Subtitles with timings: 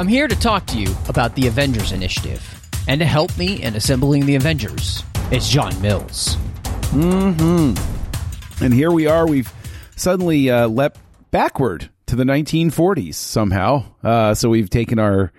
[0.00, 2.42] I'm here to talk to you about the Avengers Initiative.
[2.88, 6.36] And to help me in assembling the Avengers, it's John Mills.
[6.94, 8.64] Mm-hmm.
[8.64, 9.26] And here we are.
[9.26, 9.52] We've
[9.96, 10.98] suddenly uh, leapt
[11.30, 13.84] backward to the 1940s somehow.
[14.02, 15.34] Uh, so we've taken our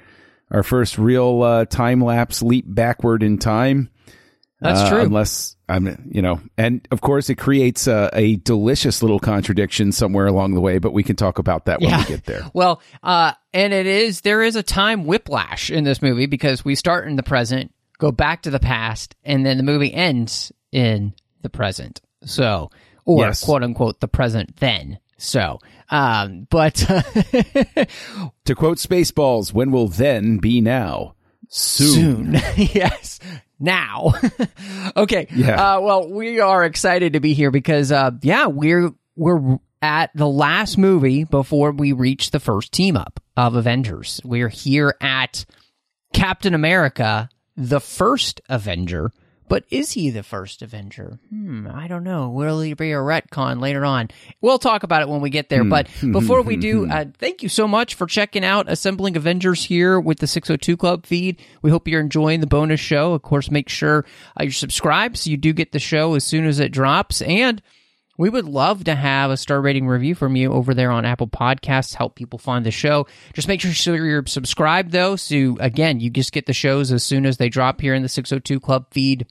[0.51, 3.89] our first real uh, time lapse leap backward in time.
[4.61, 5.01] That's Uh, true.
[5.01, 10.27] Unless I'm, you know, and of course it creates a, a delicious little contradiction somewhere
[10.27, 10.77] along the way.
[10.77, 12.43] But we can talk about that when we get there.
[12.53, 16.75] Well, uh, and it is there is a time whiplash in this movie because we
[16.75, 21.13] start in the present, go back to the past, and then the movie ends in
[21.41, 21.99] the present.
[22.23, 22.69] So,
[23.03, 23.43] or Yes.
[23.43, 24.99] quote unquote the present then.
[25.17, 26.75] So, um, but
[28.45, 31.15] To quote Spaceballs, when will then be now?
[31.51, 32.37] Soon.
[32.37, 32.41] soon.
[32.57, 33.19] yes.
[33.59, 34.13] Now.
[34.97, 35.27] okay.
[35.35, 35.75] Yeah.
[35.75, 40.27] Uh, well, we are excited to be here because, uh, yeah, we're, we're at the
[40.27, 44.21] last movie before we reach the first team up of Avengers.
[44.23, 45.45] We're here at
[46.13, 49.11] Captain America, the first Avenger.
[49.51, 51.19] But is he the first Avenger?
[51.29, 52.29] Hmm, I don't know.
[52.29, 54.07] Will he be a retcon later on?
[54.39, 55.65] We'll talk about it when we get there.
[55.65, 59.99] But before we do, uh, thank you so much for checking out Assembling Avengers here
[59.99, 61.41] with the 602 Club feed.
[61.61, 63.11] We hope you're enjoying the bonus show.
[63.11, 64.05] Of course, make sure
[64.39, 67.21] uh, you're subscribed so you do get the show as soon as it drops.
[67.21, 67.61] And
[68.17, 71.27] we would love to have a star rating review from you over there on Apple
[71.27, 71.95] Podcasts.
[71.95, 73.05] Help people find the show.
[73.33, 75.17] Just make sure you're subscribed though.
[75.17, 78.07] So again, you just get the shows as soon as they drop here in the
[78.07, 79.27] 602 Club feed.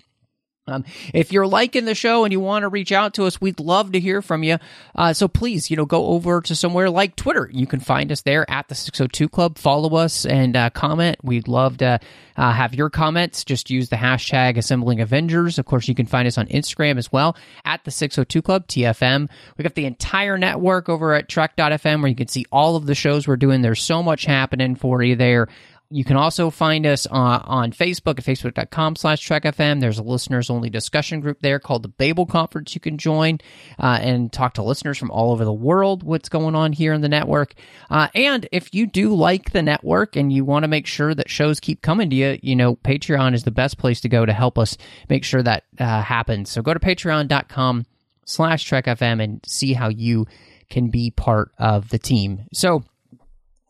[0.71, 3.61] Um, if you're liking the show and you want to reach out to us, we'd
[3.61, 4.59] love to hear from you.
[4.95, 7.49] Uh, so please, you know, go over to somewhere like Twitter.
[7.53, 9.59] You can find us there at the 602 Club.
[9.59, 11.19] Follow us and uh, comment.
[11.23, 12.01] We'd love to
[12.37, 13.45] uh, have your comments.
[13.45, 15.59] Just use the hashtag Assembling Avengers.
[15.59, 19.29] Of course, you can find us on Instagram as well at the 602 Club TFM.
[19.57, 22.95] We've got the entire network over at Trek.fm where you can see all of the
[22.95, 23.63] shows we're doing.
[23.63, 25.49] There's so much happening for you there.
[25.93, 27.11] You can also find us uh,
[27.45, 29.81] on Facebook at facebook.com slash trekfm.
[29.81, 33.41] There's a listeners only discussion group there called the Babel Conference you can join
[33.77, 37.01] uh, and talk to listeners from all over the world what's going on here in
[37.01, 37.55] the network.
[37.91, 41.29] Uh, and if you do like the network and you want to make sure that
[41.29, 44.33] shows keep coming to you, you know, Patreon is the best place to go to
[44.33, 44.79] help us
[45.09, 46.51] make sure that uh, happens.
[46.51, 47.85] So go to patreon.com
[48.25, 50.29] slash trekfm and see how you
[50.69, 52.47] can be part of the team.
[52.53, 52.85] So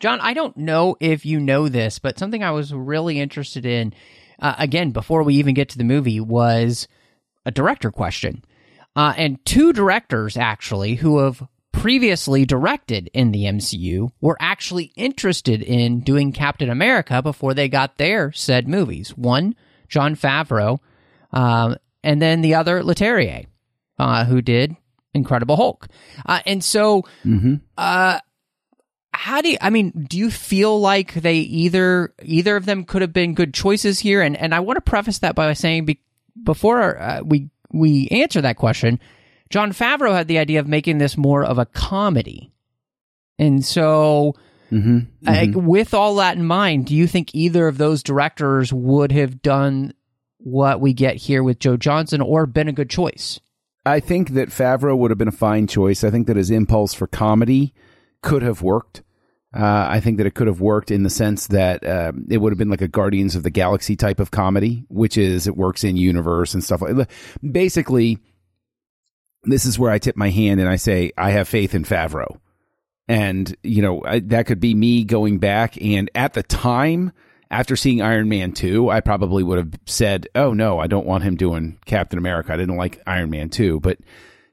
[0.00, 3.92] John, I don't know if you know this, but something I was really interested in,
[4.40, 6.88] uh, again, before we even get to the movie, was
[7.44, 8.42] a director question.
[8.96, 15.62] Uh, and two directors, actually, who have previously directed in the MCU, were actually interested
[15.62, 19.10] in doing Captain America before they got their said movies.
[19.16, 19.54] One,
[19.88, 20.78] Jon Favreau,
[21.32, 23.46] um, and then the other, Leterrier,
[23.98, 24.76] uh, who did
[25.14, 25.88] Incredible Hulk.
[26.24, 27.04] Uh, and so,
[27.76, 28.18] uh,
[29.12, 33.02] how do you, I mean, do you feel like they either either of them could
[33.02, 34.22] have been good choices here?
[34.22, 36.00] And and I want to preface that by saying be,
[36.42, 39.00] before uh, we we answer that question,
[39.48, 42.52] Jon Favreau had the idea of making this more of a comedy,
[43.38, 44.34] and so.
[44.70, 45.26] Mm-hmm.
[45.26, 49.42] uh, with all that in mind, do you think either of those directors would have
[49.42, 49.92] done
[50.36, 53.40] what we get here with Joe Johnston or been a good choice?
[53.84, 56.04] I think that Favreau would have been a fine choice.
[56.04, 57.74] I think that his impulse for comedy
[58.22, 59.02] could have worked.
[59.52, 62.52] Uh, I think that it could have worked in the sense that um, it would
[62.52, 65.82] have been like a Guardians of the Galaxy type of comedy, which is it works
[65.82, 67.10] in universe and stuff like.
[67.42, 68.18] Basically,
[69.44, 72.38] this is where I tip my hand and I say I have faith in Favreau,
[73.08, 77.12] and you know I, that could be me going back and at the time
[77.50, 81.24] after seeing Iron Man 2, I probably would have said, "Oh no, I don't want
[81.24, 82.52] him doing Captain America.
[82.52, 83.98] I didn't like Iron Man 2." But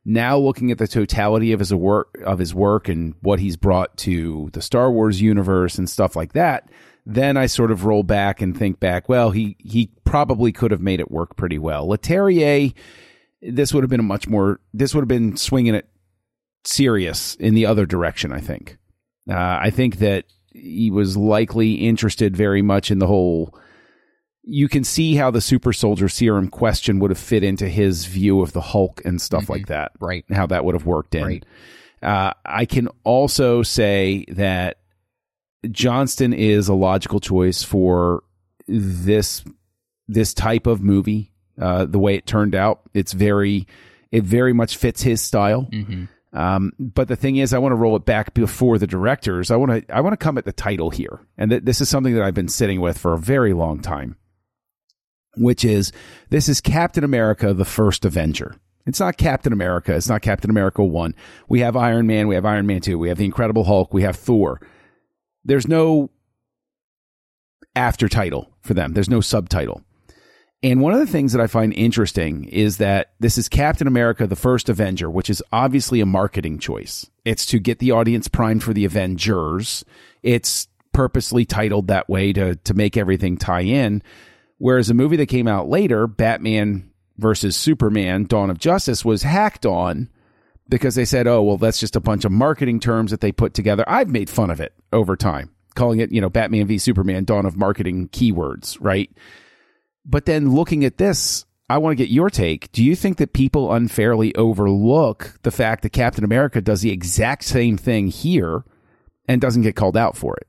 [0.09, 3.95] now looking at the totality of his work of his work and what he's brought
[3.98, 6.71] to the Star Wars universe and stuff like that,
[7.06, 10.81] then I sort of roll back and think back, well, he he probably could have
[10.81, 11.86] made it work pretty well.
[11.86, 12.74] Leterrier
[13.42, 15.89] this would have been a much more this would have been swinging it
[16.63, 18.77] serious in the other direction, I think.
[19.30, 20.24] Uh, I think that
[20.54, 23.54] he was likely interested very much in the whole.
[24.50, 28.42] You can see how the super soldier serum question would have fit into his view
[28.42, 29.92] of the Hulk and stuff like that.
[30.00, 30.24] Right.
[30.32, 31.24] How that would have worked in.
[31.24, 31.46] Right.
[32.02, 34.78] Uh, I can also say that
[35.70, 38.24] Johnston is a logical choice for
[38.68, 39.44] this
[40.08, 41.32] this type of movie.
[41.60, 43.68] Uh, the way it turned out, it's very
[44.12, 45.68] it very much fits his style.
[45.72, 46.06] Mm-hmm.
[46.38, 49.50] Um, but the thing is, I want to roll it back before the directors.
[49.50, 51.90] I want to I want to come at the title here, and th- this is
[51.90, 54.18] something that I've been sitting with for a very long time,
[55.39, 55.92] which is
[56.30, 58.56] this is Captain America: The First Avenger.
[58.86, 59.94] It's not Captain America.
[59.94, 61.13] It's not Captain America one.
[61.50, 62.28] We have Iron Man.
[62.28, 62.98] We have Iron Man two.
[62.98, 63.94] We have the Incredible Hulk.
[63.94, 64.62] We have Thor.
[65.44, 66.10] There's no
[67.75, 68.94] after title for them.
[68.94, 69.84] There's no subtitle.
[70.63, 74.25] And one of the things that I find interesting is that this is Captain America,
[74.25, 77.10] the first Avenger, which is obviously a marketing choice.
[77.25, 79.86] It's to get the audience primed for the Avengers.
[80.24, 84.01] It's purposely titled that way to, to make everything tie in.
[84.57, 89.65] Whereas a movie that came out later, Batman versus Superman, Dawn of Justice, was hacked
[89.65, 90.09] on
[90.69, 93.54] because they said, oh, well, that's just a bunch of marketing terms that they put
[93.54, 93.83] together.
[93.88, 97.45] I've made fun of it over time, calling it, you know, Batman v Superman, Dawn
[97.45, 99.09] of Marketing keywords, right?
[100.06, 102.71] But then looking at this, I want to get your take.
[102.71, 107.44] Do you think that people unfairly overlook the fact that Captain America does the exact
[107.44, 108.63] same thing here
[109.27, 110.48] and doesn't get called out for it?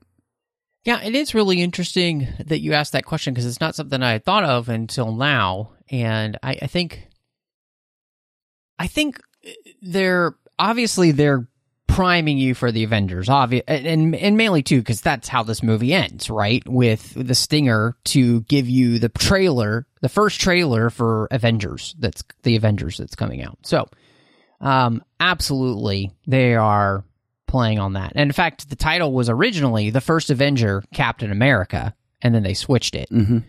[0.89, 4.13] Yeah, it is really interesting that you asked that question because it's not something I
[4.13, 5.73] had thought of until now.
[5.91, 7.07] And I, I think,
[8.79, 9.21] I think
[9.83, 11.47] they're obviously they're
[11.85, 15.93] priming you for the Avengers, obvious, and and mainly too because that's how this movie
[15.93, 16.67] ends, right?
[16.67, 21.93] With the stinger to give you the trailer, the first trailer for Avengers.
[21.99, 23.59] That's the Avengers that's coming out.
[23.61, 23.87] So,
[24.59, 27.03] um, absolutely, they are
[27.49, 28.13] playing on that.
[28.15, 32.53] And in fact, the title was originally the first Avenger, Captain America, and then they
[32.53, 33.09] switched it.
[33.09, 33.39] Mm-hmm.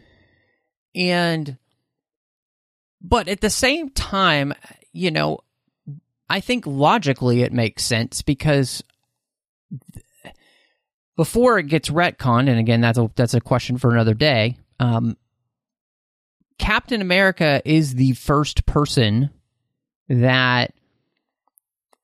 [0.94, 1.58] And,
[3.00, 4.55] but at the same time,
[4.93, 5.41] you know,
[6.29, 8.82] I think logically it makes sense because
[11.17, 14.56] before it gets retconned, and again, that's a that's a question for another day.
[14.79, 15.17] Um,
[16.58, 19.31] Captain America is the first person
[20.08, 20.73] that,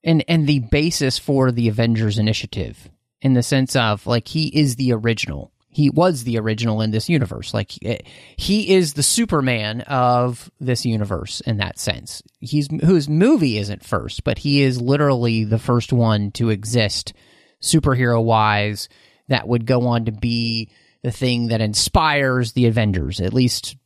[0.06, 2.88] and and the basis for the Avengers Initiative
[3.20, 7.10] in the sense of like he is the original he was the original in this
[7.10, 7.52] universe.
[7.52, 12.22] Like he is the Superman of this universe in that sense.
[12.40, 17.12] He's whose movie isn't first, but he is literally the first one to exist
[17.60, 18.88] superhero wise
[19.28, 20.70] that would go on to be
[21.02, 23.20] the thing that inspires the Avengers.
[23.20, 23.76] At least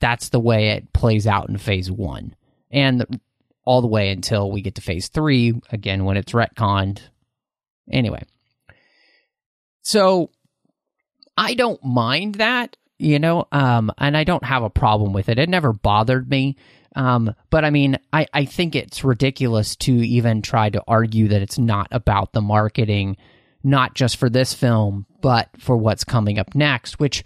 [0.00, 2.36] that's the way it plays out in phase 1.
[2.70, 3.20] And
[3.64, 7.00] all the way until we get to phase 3 again when it's retconned.
[7.90, 8.22] Anyway.
[9.82, 10.30] So
[11.36, 15.38] I don't mind that, you know, um, and I don't have a problem with it.
[15.38, 16.56] It never bothered me.
[16.94, 21.42] Um, but I mean, I, I think it's ridiculous to even try to argue that
[21.42, 23.16] it's not about the marketing,
[23.62, 27.24] not just for this film, but for what's coming up next, which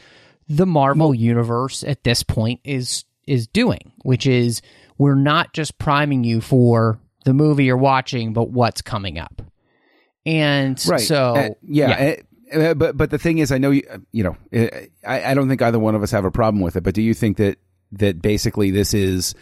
[0.49, 4.63] the Marvel universe at this point is is doing, which is
[4.99, 9.43] we're not just priming you for the movie you're watching, but what's coming up.
[10.25, 11.01] And right.
[11.01, 12.15] so, uh, yeah, yeah.
[12.15, 12.23] Uh,
[12.53, 13.83] uh, but but the thing is, I know you.
[14.13, 14.69] You know, uh,
[15.07, 16.83] I, I don't think either one of us have a problem with it.
[16.83, 17.59] But do you think that
[17.93, 19.35] that basically this is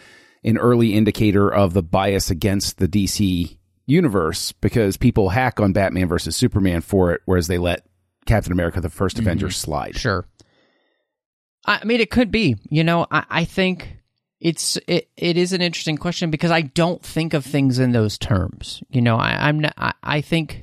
[0.43, 6.07] an early indicator of the bias against the DC universe because people hack on Batman
[6.07, 7.85] versus Superman for it, whereas they let
[8.25, 9.19] Captain America: The 1st mm-hmm.
[9.19, 9.95] Avenger slide.
[9.95, 10.27] Sure.
[11.65, 12.57] I mean, it could be.
[12.69, 13.97] You know, I, I think
[14.45, 18.19] it's it, it is an interesting question because I don't think of things in those
[18.19, 18.83] terms.
[18.91, 20.61] You know, I, I'm not, I, I think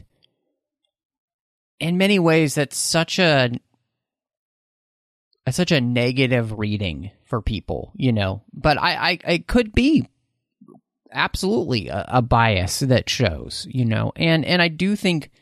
[1.80, 3.50] in many ways that's such a
[5.50, 8.42] such a negative reading for people, you know.
[8.52, 10.08] But I, I it could be
[11.10, 15.32] absolutely a, a, bias that shows, you know, and and I do think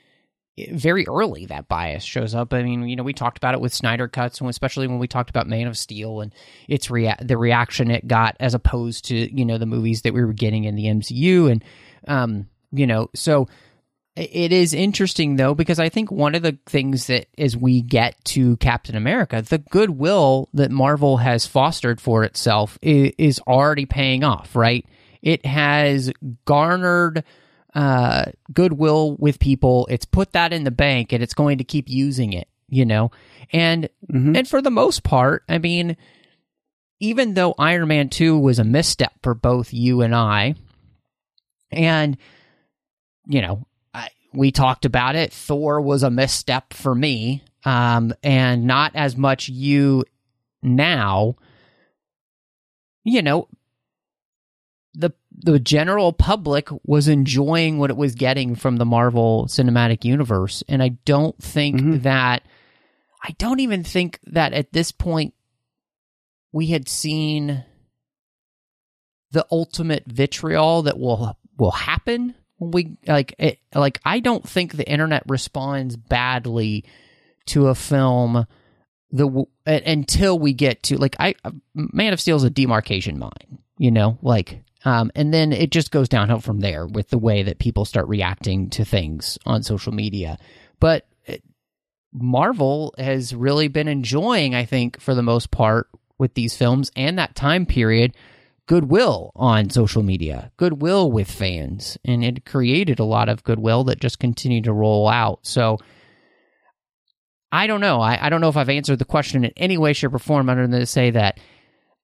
[0.73, 2.53] very early that bias shows up.
[2.53, 5.09] I mean, you know, we talked about it with Snyder cuts, and especially when we
[5.09, 6.35] talked about Man of Steel and
[6.69, 10.25] its rea- the reaction it got as opposed to you know the movies that we
[10.25, 11.65] were getting in the MCU, and
[12.07, 13.49] um, you know, so
[14.17, 18.23] it is interesting though because I think one of the things that as we get
[18.27, 24.25] to Captain America, the goodwill that Marvel has fostered for itself is, is already paying
[24.25, 24.85] off, right?
[25.23, 26.13] It has
[26.45, 27.25] garnered
[27.75, 29.87] uh, goodwill with people.
[29.91, 32.49] It's put that in the bank, and it's going to keep using it.
[32.69, 33.11] You know,
[33.53, 34.37] and mm-hmm.
[34.37, 35.97] and for the most part, I mean,
[37.01, 40.55] even though Iron Man two was a misstep for both you and I,
[41.73, 42.17] and
[43.27, 43.67] you know,
[44.33, 45.33] we talked about it.
[45.33, 50.05] Thor was a misstep for me, um, and not as much you
[50.63, 51.37] now.
[53.05, 53.49] You know,
[54.95, 60.63] the the general public was enjoying what it was getting from the Marvel Cinematic Universe,
[60.69, 62.43] and I don't think that
[63.23, 65.35] I don't even think that at this point
[66.53, 67.65] we had seen
[69.31, 72.35] the ultimate vitriol that will will happen.
[72.57, 76.85] When we like it, like I don't think the internet responds badly
[77.47, 78.47] to a film
[79.13, 81.35] the w- uh, until we get to like I
[81.75, 85.91] Man of Steel is a demarcation line, you know, like um and then it just
[85.91, 89.93] goes downhill from there with the way that people start reacting to things on social
[89.93, 90.39] media.
[90.79, 91.43] But it,
[92.13, 97.19] Marvel has really been enjoying, I think, for the most part with these films and
[97.19, 98.15] that time period
[98.71, 103.99] goodwill on social media, goodwill with fans, and it created a lot of goodwill that
[103.99, 105.41] just continued to roll out.
[105.43, 105.79] So
[107.51, 108.01] I don't know.
[108.01, 110.49] I, I don't know if I've answered the question in any way, shape, or form
[110.49, 111.41] other than to say that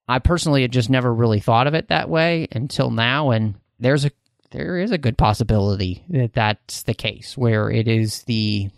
[0.08, 4.04] I personally had just never really thought of it that way until now, and there's
[4.04, 4.10] a
[4.52, 8.70] there is a good possibility that that's the case where it is the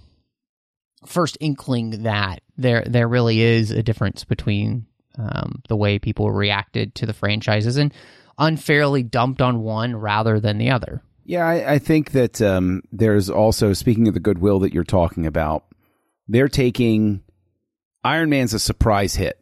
[1.06, 4.86] first inkling that there there really is a difference between
[5.18, 7.92] um, the way people reacted to the franchises and
[8.38, 11.02] unfairly dumped on one rather than the other.
[11.24, 15.26] Yeah, I, I think that um, there's also speaking of the goodwill that you're talking
[15.26, 15.64] about,
[16.26, 17.22] they're taking
[18.02, 19.38] Iron Man's a surprise hit.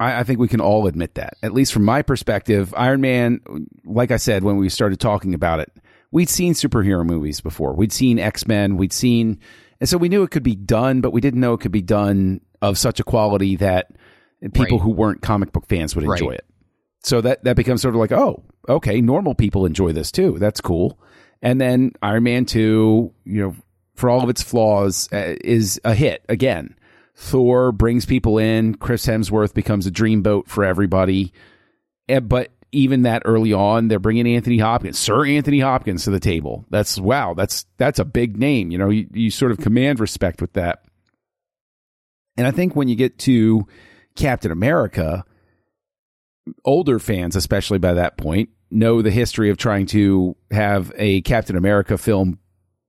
[0.00, 1.36] I, I think we can all admit that.
[1.42, 3.40] At least from my perspective, Iron Man,
[3.84, 5.70] like I said when we started talking about it,
[6.10, 7.74] we'd seen superhero movies before.
[7.74, 8.76] We'd seen X Men.
[8.76, 9.38] We'd seen,
[9.80, 11.82] and so we knew it could be done, but we didn't know it could be
[11.82, 13.90] done of such a quality that
[14.52, 14.82] people Right.
[14.84, 16.38] who weren't comic book fans would enjoy Right.
[16.38, 16.44] it.
[17.02, 20.38] So that that becomes sort of like, oh, okay, normal people enjoy this too.
[20.38, 20.98] That's cool.
[21.42, 23.54] And then Iron Man 2, you know,
[23.94, 26.74] for all of its flaws, uh, is a hit again.
[27.14, 28.74] Thor brings people in.
[28.74, 31.32] Chris Hemsworth becomes a dreamboat for everybody.
[32.08, 36.20] Eh, but even that early on, they're bringing Anthony Hopkins, Sir Anthony Hopkins, to the
[36.20, 36.64] table.
[36.70, 37.34] That's wow.
[37.34, 38.70] That's that's a big name.
[38.70, 40.84] You know, you, you sort of command respect with that.
[42.36, 43.66] And I think when you get to
[44.16, 45.24] Captain America,
[46.64, 51.56] older fans, especially by that point, know the history of trying to have a Captain
[51.56, 52.40] America film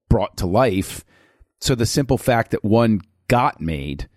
[0.09, 1.05] brought to life.
[1.61, 4.09] So the simple fact that one got made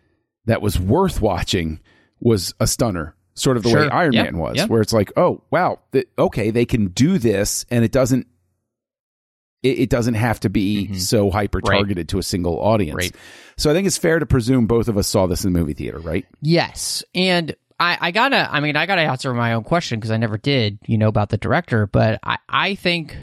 [0.49, 1.79] that was worth watching
[2.21, 3.15] was a stunner.
[3.35, 4.25] Sort of the way Iron Yep.
[4.25, 4.69] Man was, Yep.
[4.69, 8.27] where it's like, oh wow, th- okay, they can do this, and it doesn't.
[9.63, 10.95] It, it doesn't have to be mm-hmm.
[10.95, 12.97] so hyper targeted to a single audience.
[12.97, 13.17] Right.
[13.57, 15.75] So I think it's fair to presume both of us saw this in the movie
[15.75, 16.27] theater, right?
[16.41, 18.49] Yes, and I, I gotta.
[18.51, 21.29] I mean, I gotta answer my own question because I never did, you know, about
[21.29, 21.87] the director.
[21.87, 23.17] But I, I think,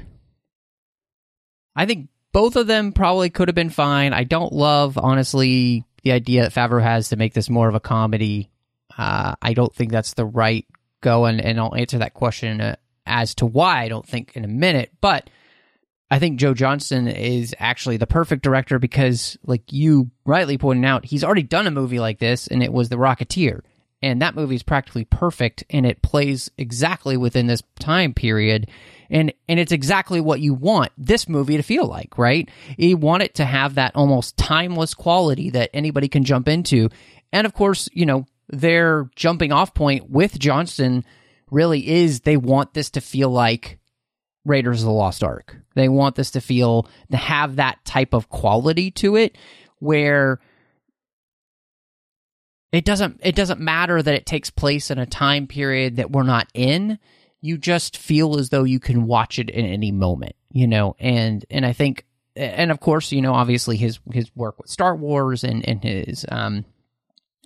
[1.75, 4.13] I think both of them probably could have been fine.
[4.13, 7.79] I don't love, honestly, the idea that Favreau has to make this more of a
[7.79, 8.51] comedy.
[8.95, 10.65] Uh, I don't think that's the right
[11.01, 14.45] go, and, and I'll answer that question uh, as to why I don't think in
[14.45, 14.91] a minute.
[15.01, 15.29] But
[16.11, 21.05] I think Joe Johnston is actually the perfect director because, like you rightly pointed out,
[21.05, 23.61] he's already done a movie like this, and it was The Rocketeer.
[24.05, 28.69] And that movie is practically perfect, and it plays exactly within this time period,
[29.09, 32.47] and and it's exactly what you want this movie to feel like, right?
[32.77, 36.89] You want it to have that almost timeless quality that anybody can jump into,
[37.33, 41.03] and of course, you know their jumping off point with Johnston
[41.49, 43.79] really is they want this to feel like
[44.45, 45.57] Raiders of the Lost Ark.
[45.73, 49.35] They want this to feel to have that type of quality to it
[49.79, 50.39] where
[52.75, 56.23] it doesn't it doesn't matter that it takes place in a time period that we're
[56.23, 56.99] not in.
[57.41, 60.95] You just feel as though you can watch it in any moment, you know.
[60.99, 62.05] And and I think
[62.35, 66.25] and of course, you know, obviously his his work with Star Wars and and his
[66.29, 66.65] um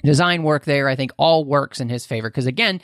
[0.04, 2.82] design work there, I think all works in his favor because again,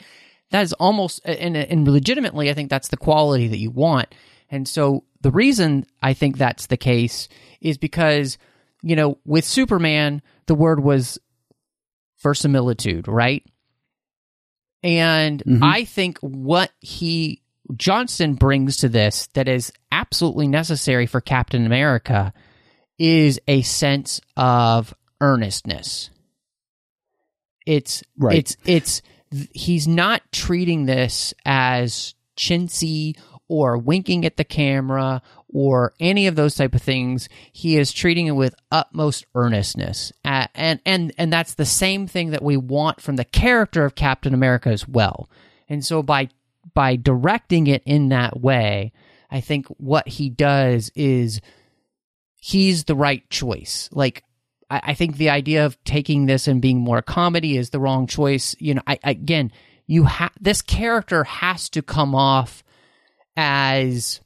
[0.50, 4.14] that is almost and, and legitimately, I think that's the quality that you want.
[4.50, 7.28] And so the reason I think that's the case
[7.60, 8.38] is because
[8.82, 11.18] you know with Superman, the word was
[12.26, 13.46] verisimilitude, right?
[14.82, 15.62] And mm-hmm.
[15.62, 17.40] I think what he
[17.76, 22.32] Johnston brings to this that is absolutely necessary for Captain America
[22.98, 26.10] is a sense of earnestness.
[27.64, 28.38] It's Right.
[28.38, 29.02] it's it's
[29.52, 33.16] he's not treating this as chintzy
[33.48, 38.26] or winking at the camera or any of those type of things he is treating
[38.26, 40.12] it with utmost earnestness.
[40.24, 43.94] Uh, and and and that's the same thing that we want from the character of
[43.94, 45.28] captain america as well.
[45.68, 46.28] And so by
[46.74, 48.92] by directing it in that way
[49.30, 51.40] i think what he does is
[52.46, 53.88] he's the right choice.
[53.92, 54.22] Like
[54.70, 58.06] I, I think the idea of taking this and being more comedy is the wrong
[58.06, 58.54] choice.
[58.60, 59.50] You know, I, again,
[59.86, 62.62] you have this character has to come off
[63.36, 64.20] as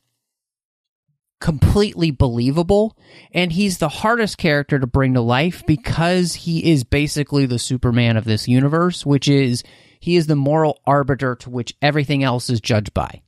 [1.40, 2.97] completely believable.
[3.33, 8.17] And he's the hardest character to bring to life because he is basically the superman
[8.17, 9.64] of this universe which is
[9.99, 13.23] he is the moral arbiter to which everything else is judged by.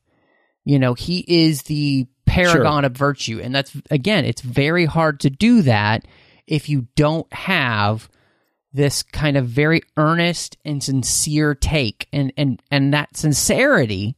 [0.64, 3.40] You know he is the paragon of virtue.
[3.42, 6.06] And that's again it's very hard to do that
[6.46, 8.08] if you don't have
[8.74, 14.16] this kind of very earnest and sincere take and and and that sincerity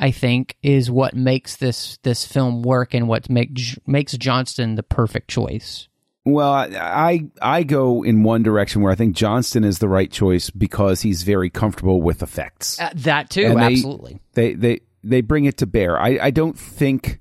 [0.00, 3.50] I think is what makes this this film work and what make,
[3.86, 5.88] makes Johnston the perfect choice.
[6.24, 10.48] Well, I I go in one direction where I think Johnston is the right choice
[10.50, 12.80] because he's very comfortable with effects.
[12.80, 14.20] Uh, that too, and absolutely.
[14.32, 15.98] They, they they they bring it to bear.
[15.98, 17.20] I I don't think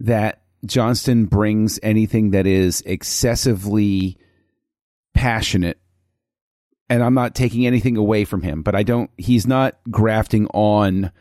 [0.00, 4.18] that Johnston brings anything that is excessively
[5.14, 5.78] passionate
[6.88, 11.12] and I'm not taking anything away from him, but I don't he's not grafting on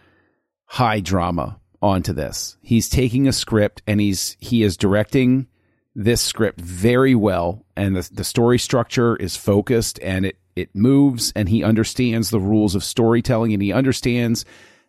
[0.69, 2.55] high drama onto this.
[2.61, 5.47] He's taking a script and he's he is directing
[5.95, 11.33] this script very well and the, the story structure is focused and it it moves
[11.35, 14.45] and he understands the rules of storytelling and he understands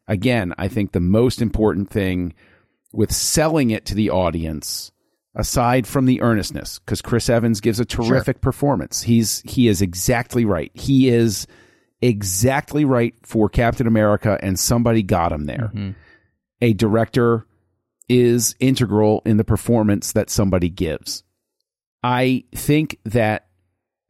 [0.07, 2.35] again I think the most important thing
[2.93, 4.93] with selling it to the audience
[5.35, 8.41] aside from the earnestness cuz Chris Evans gives a terrific sure.
[8.41, 9.01] performance.
[9.01, 10.71] He's he is exactly right.
[10.75, 11.47] He is
[12.03, 15.71] exactly right for Captain America, and somebody got him there.
[15.75, 15.91] Mm-hmm.
[16.63, 17.47] A director
[18.09, 21.23] is integral in the performance that somebody gives.
[22.03, 23.47] I think that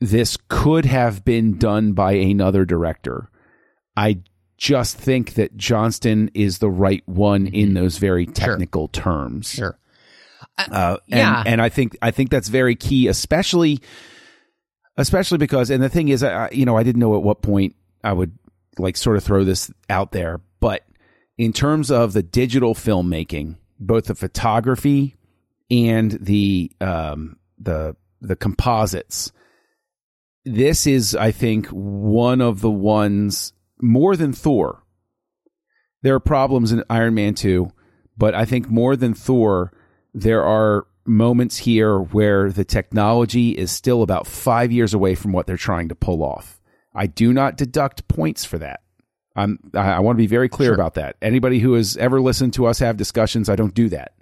[0.00, 3.30] this could have been done by another director.
[3.96, 4.20] I
[4.56, 7.74] just think that Johnston is the right one in mm-hmm.
[7.74, 9.02] those very technical sure.
[9.02, 9.50] terms.
[9.50, 9.78] Sure.
[10.58, 11.42] Uh, uh, and, yeah.
[11.46, 13.80] and I think I think that's very key, especially
[14.96, 17.74] especially because and the thing is, I, you know, I didn't know at what point
[18.02, 18.38] I would
[18.78, 20.84] like sort of throw this out there, but
[21.38, 25.16] in terms of the digital filmmaking, both the photography
[25.70, 29.32] and the um, the the composites,
[30.44, 34.82] this is, I think, one of the ones more than Thor.
[36.02, 37.70] There are problems in Iron Man 2,
[38.16, 39.72] but I think more than Thor,
[40.14, 45.46] there are moments here where the technology is still about five years away from what
[45.46, 46.59] they're trying to pull off.
[47.00, 48.82] I do not deduct points for that.
[49.34, 50.74] I'm, I, I want to be very clear sure.
[50.74, 51.16] about that.
[51.22, 54.12] Anybody who has ever listened to us have discussions, I don't do that.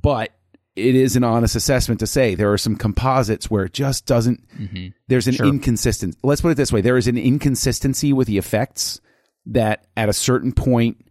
[0.00, 0.30] But
[0.76, 4.48] it is an honest assessment to say there are some composites where it just doesn't,
[4.56, 4.90] mm-hmm.
[5.08, 5.46] there's an sure.
[5.46, 6.16] inconsistency.
[6.22, 9.00] Let's put it this way there is an inconsistency with the effects
[9.46, 11.04] that at a certain point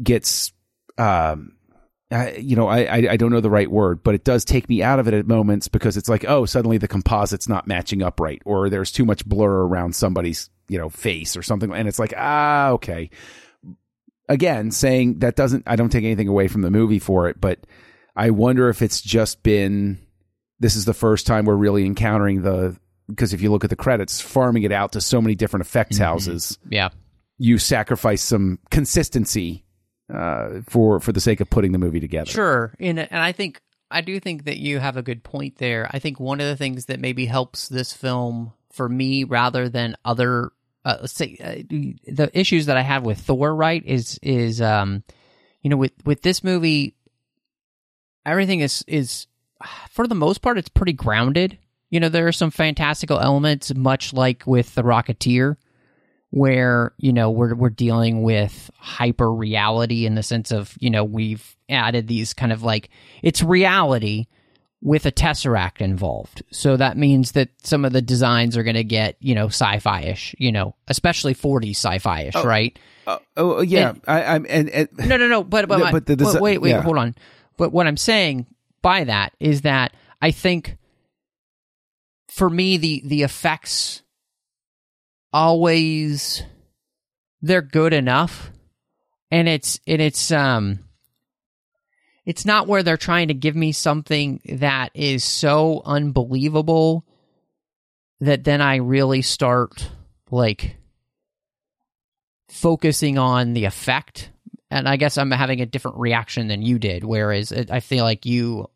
[0.00, 0.52] gets
[0.98, 1.55] um,
[2.10, 4.68] I, you know, I, I, I don't know the right word, but it does take
[4.68, 8.02] me out of it at moments because it's like, oh, suddenly the composite's not matching
[8.02, 11.88] up right, or there's too much blur around somebody's you know face or something, and
[11.88, 13.10] it's like, ah, okay.
[14.28, 17.60] Again, saying that doesn't, I don't take anything away from the movie for it, but
[18.16, 19.98] I wonder if it's just been
[20.58, 22.76] this is the first time we're really encountering the
[23.08, 25.96] because if you look at the credits, farming it out to so many different effects
[25.96, 26.04] mm-hmm.
[26.04, 26.90] houses, yeah,
[27.38, 29.65] you sacrifice some consistency
[30.12, 32.30] uh, for for the sake of putting the movie together.
[32.30, 35.88] Sure, and and I think I do think that you have a good point there.
[35.90, 39.96] I think one of the things that maybe helps this film for me rather than
[40.04, 40.50] other
[40.84, 45.02] uh, say uh, the issues that I have with Thor, right, is is um,
[45.62, 46.94] you know, with with this movie,
[48.24, 49.26] everything is is
[49.90, 51.58] for the most part it's pretty grounded.
[51.90, 55.56] You know, there are some fantastical elements, much like with the Rocketeer,
[56.30, 61.04] where you know we're we're dealing with hyper reality in the sense of you know
[61.04, 62.90] we've added these kind of like
[63.22, 64.26] it's reality
[64.82, 66.42] with a tesseract involved.
[66.50, 70.34] So that means that some of the designs are going to get you know sci-fi-ish
[70.38, 72.78] you know especially 40 sci-fi-ish oh, right?
[73.06, 73.90] uh, oh yeah.
[73.90, 76.70] And, I, am and, and, no no no but but, but the desi- wait wait
[76.70, 76.82] yeah.
[76.82, 77.14] hold on.
[77.56, 78.46] But what i'm saying
[78.82, 80.76] by that is that i think
[82.28, 84.02] for me the the effects
[85.36, 86.42] always
[87.42, 88.50] they're good enough
[89.30, 90.78] and it's and it's um
[92.24, 97.04] it's not where they're trying to give me something that is so unbelievable
[98.20, 99.90] that then I really start
[100.30, 100.78] like
[102.48, 104.30] focusing on the effect
[104.70, 107.04] and I guess I'm having a different reaction than you did.
[107.04, 108.70] Whereas I feel like you,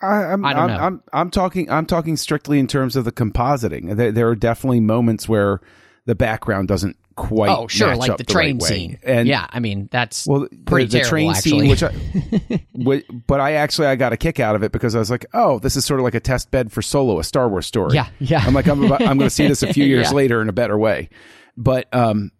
[0.00, 0.78] I, I'm, I don't I'm, know.
[0.78, 3.96] I'm, I'm talking, I'm talking strictly in terms of the compositing.
[3.96, 5.60] There, there are definitely moments where
[6.06, 7.50] the background doesn't quite.
[7.50, 8.98] Oh, sure, like the, train right scene.
[9.02, 11.68] And yeah, I mean that's well, pretty the, the train actually.
[11.68, 14.98] scene, which I, but I actually I got a kick out of it because I
[14.98, 17.48] was like, oh, this is sort of like a test bed for Solo, a Star
[17.48, 17.94] Wars story.
[17.94, 18.42] Yeah, yeah.
[18.46, 20.16] I'm like, I'm about, I'm going to see this a few years yeah.
[20.16, 21.08] later in a better way,
[21.56, 22.30] but um,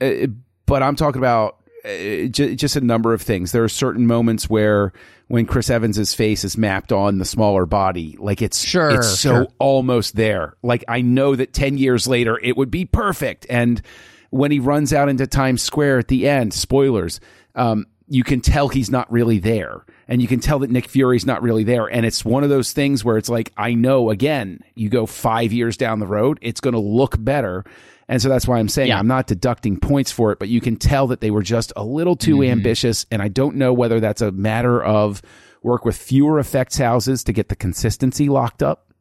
[0.00, 0.30] it,
[0.66, 3.52] but I'm talking about just a number of things.
[3.52, 4.92] There are certain moments where
[5.28, 9.30] when Chris Evans's face is mapped on the smaller body, like it's Sure, it's so
[9.30, 9.46] sure.
[9.58, 10.56] almost there.
[10.62, 13.46] Like I know that 10 years later it would be perfect.
[13.50, 13.82] And
[14.30, 17.20] when he runs out into Times Square at the end, spoilers,
[17.54, 19.84] um, you can tell he's not really there.
[20.08, 21.86] And you can tell that Nick Fury's not really there.
[21.86, 25.52] And it's one of those things where it's like, I know again, you go five
[25.52, 27.64] years down the road, it's going to look better.
[28.08, 28.98] And so that's why I'm saying Yeah.
[28.98, 31.84] I'm not deducting points for it, but you can tell that they were just a
[31.84, 32.52] little too Mm-hmm.
[32.52, 33.06] ambitious.
[33.10, 35.22] And I don't know whether that's a matter of
[35.62, 38.92] work with fewer effects houses to get the consistency locked up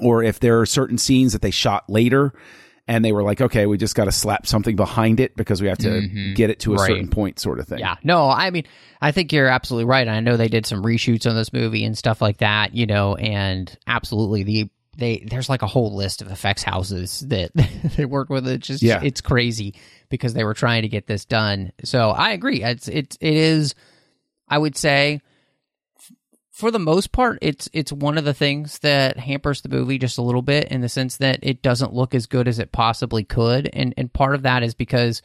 [0.00, 2.32] or if there are certain scenes that they shot later
[2.88, 5.68] and they were like, okay, we just got to slap something behind it because we
[5.68, 6.80] have to get it to a Mm-hmm.
[6.82, 6.88] Right.
[6.88, 7.80] certain point, sort of thing.
[7.80, 7.96] Yeah.
[8.02, 8.64] No, I mean,
[9.00, 10.08] I think you're absolutely right.
[10.08, 13.14] I know they did some reshoots on this movie and stuff like that, you know,
[13.14, 17.50] and absolutely the they there's like a whole list of effects houses that
[17.96, 18.46] they worked with.
[18.46, 19.00] It's just Yeah.
[19.02, 19.74] it's crazy
[20.10, 21.72] because they were trying to get this done.
[21.84, 22.62] So I agree.
[22.62, 23.74] It's it it is
[24.48, 25.20] I would say
[25.98, 26.12] f-
[26.52, 30.18] for the most part it's it's one of the things that hampers the movie just
[30.18, 33.22] a little bit in the sense that it doesn't look as good as it possibly
[33.24, 35.22] could and and part of that is because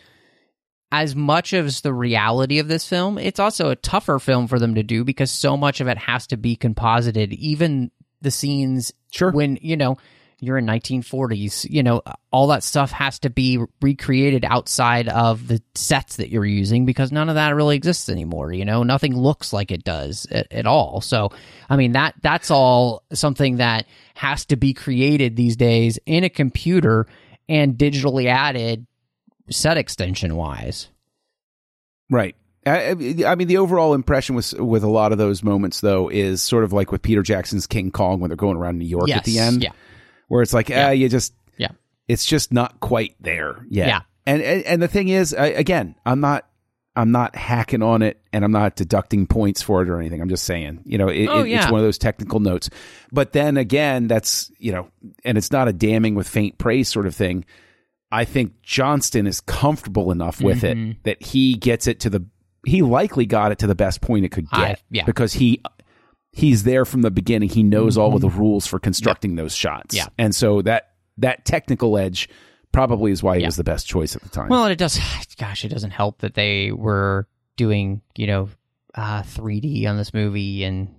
[0.92, 4.76] as much as the reality of this film, it's also a tougher film for them
[4.76, 7.34] to do because so much of it has to be composited.
[7.34, 7.90] Even
[8.24, 9.32] the scenes Sure.
[9.32, 9.98] when, you know,
[10.40, 15.62] you're in 1940s, you know, all that stuff has to be recreated outside of the
[15.74, 19.54] sets that you're using because none of that really exists anymore, you know, nothing looks
[19.54, 21.00] like it does at, at all.
[21.00, 21.32] So,
[21.70, 26.30] I mean, that that's all something that has to be created these days in a
[26.30, 27.08] computer
[27.48, 28.86] and digitally added
[29.50, 30.90] set extension wise.
[32.10, 32.36] Right.
[32.66, 32.92] I,
[33.28, 36.64] I mean, the overall impression with with a lot of those moments, though, is sort
[36.64, 39.40] of like with Peter Jackson's King Kong when they're going around New York at the
[39.40, 39.72] end, yeah.
[40.28, 40.88] where it's like, Yeah.
[40.88, 41.70] ah, you just, Yeah.
[42.08, 43.88] it's just not quite there yet.
[43.88, 44.02] Yeah.
[44.26, 46.48] And and, and the thing is, I, again, I'm not.
[46.96, 50.22] I'm not hacking on it and I'm not deducting points for it or anything.
[50.22, 52.70] I'm just saying, you know, it, Oh, it- it's one of those technical notes.
[53.12, 54.90] But then again, that's, you know,
[55.26, 57.46] and it's not a damning with faint praise sort of thing.
[58.12, 60.92] I think Johnston is comfortable enough with Mm-hmm.
[60.92, 62.24] it that he gets it to the
[62.66, 65.06] he likely got it to the best point it could get I- yeah.
[65.06, 65.62] because he
[66.32, 67.50] he's there from the beginning.
[67.50, 69.96] He knows all of the rules for constructing those shots.
[69.96, 70.08] Mm-hmm.
[70.08, 70.24] Yeah.
[70.26, 72.28] And so that that technical edge
[72.72, 73.48] probably is why he Yeah.
[73.48, 74.48] was the best choice at the time.
[74.50, 75.00] Well, and it does.
[75.38, 78.50] Gosh, it doesn't help that they were doing, you know,
[78.96, 80.96] uh, 3D on this movie and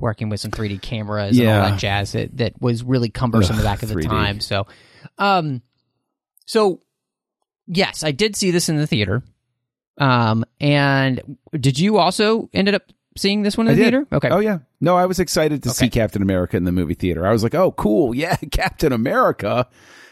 [0.00, 1.62] working with some 3D cameras and Yeah.
[1.64, 4.08] all that jazz that, that was really cumbersome Ugh, back at the 3D.
[4.08, 4.40] time.
[4.40, 4.66] So,
[5.18, 5.62] um,
[6.46, 6.80] so
[7.66, 9.22] yes, I did see this in the theater.
[9.98, 12.82] Um, and did you also ended up
[13.16, 13.90] seeing this one in I the did.
[13.92, 14.06] theater?
[14.12, 14.28] Okay.
[14.28, 14.58] Oh yeah.
[14.80, 17.26] No, I was excited to see Captain America in the movie theater.
[17.26, 18.14] I was like, "Oh, cool.
[18.14, 19.68] Yeah, Captain America."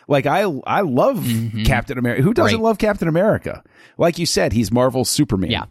[0.09, 1.27] Like I I love
[1.65, 2.23] Captain America.
[2.23, 2.63] Who doesn't Mm-hmm.
[2.65, 2.69] Right.
[2.69, 3.63] love Captain America?
[3.99, 5.51] Like you said, he's Marvel's Superman.
[5.51, 5.63] Yeah.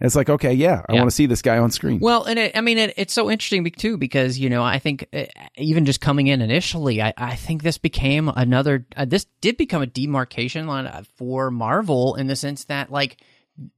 [0.00, 1.00] And it's like, okay, yeah, I Yeah.
[1.00, 2.00] want to see this guy on screen.
[2.00, 5.06] Well, and it, I mean, it, it's so interesting too because you know I think
[5.12, 5.24] uh,
[5.56, 8.84] even just coming in initially, I, I think this became another.
[8.96, 13.22] Uh, this did become a demarcation line uh, for Marvel in the sense that like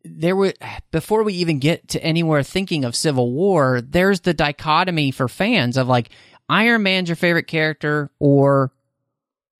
[0.04, 0.52] there were
[0.90, 5.76] before we even get to anywhere thinking of Civil War, there's the dichotomy for fans
[5.76, 6.10] of like
[6.48, 8.72] Iron Man's your favorite character or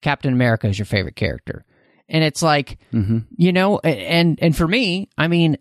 [0.02, 1.64] Captain America is your favorite character,
[2.08, 3.24] and it's like Mhm.
[3.36, 5.56] you know, and and for me, I mean,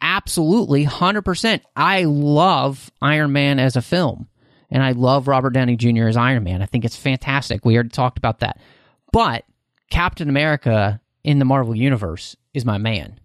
[0.00, 1.62] absolutely, hundred percent.
[1.76, 4.28] I love Iron Man as a film,
[4.70, 6.08] and I love Robert Downey Jr.
[6.08, 6.62] as Iron Man.
[6.62, 7.64] I think it's fantastic.
[7.64, 8.58] We already talked about that,
[9.12, 9.44] but
[9.90, 13.19] Captain America in the Marvel universe is my man.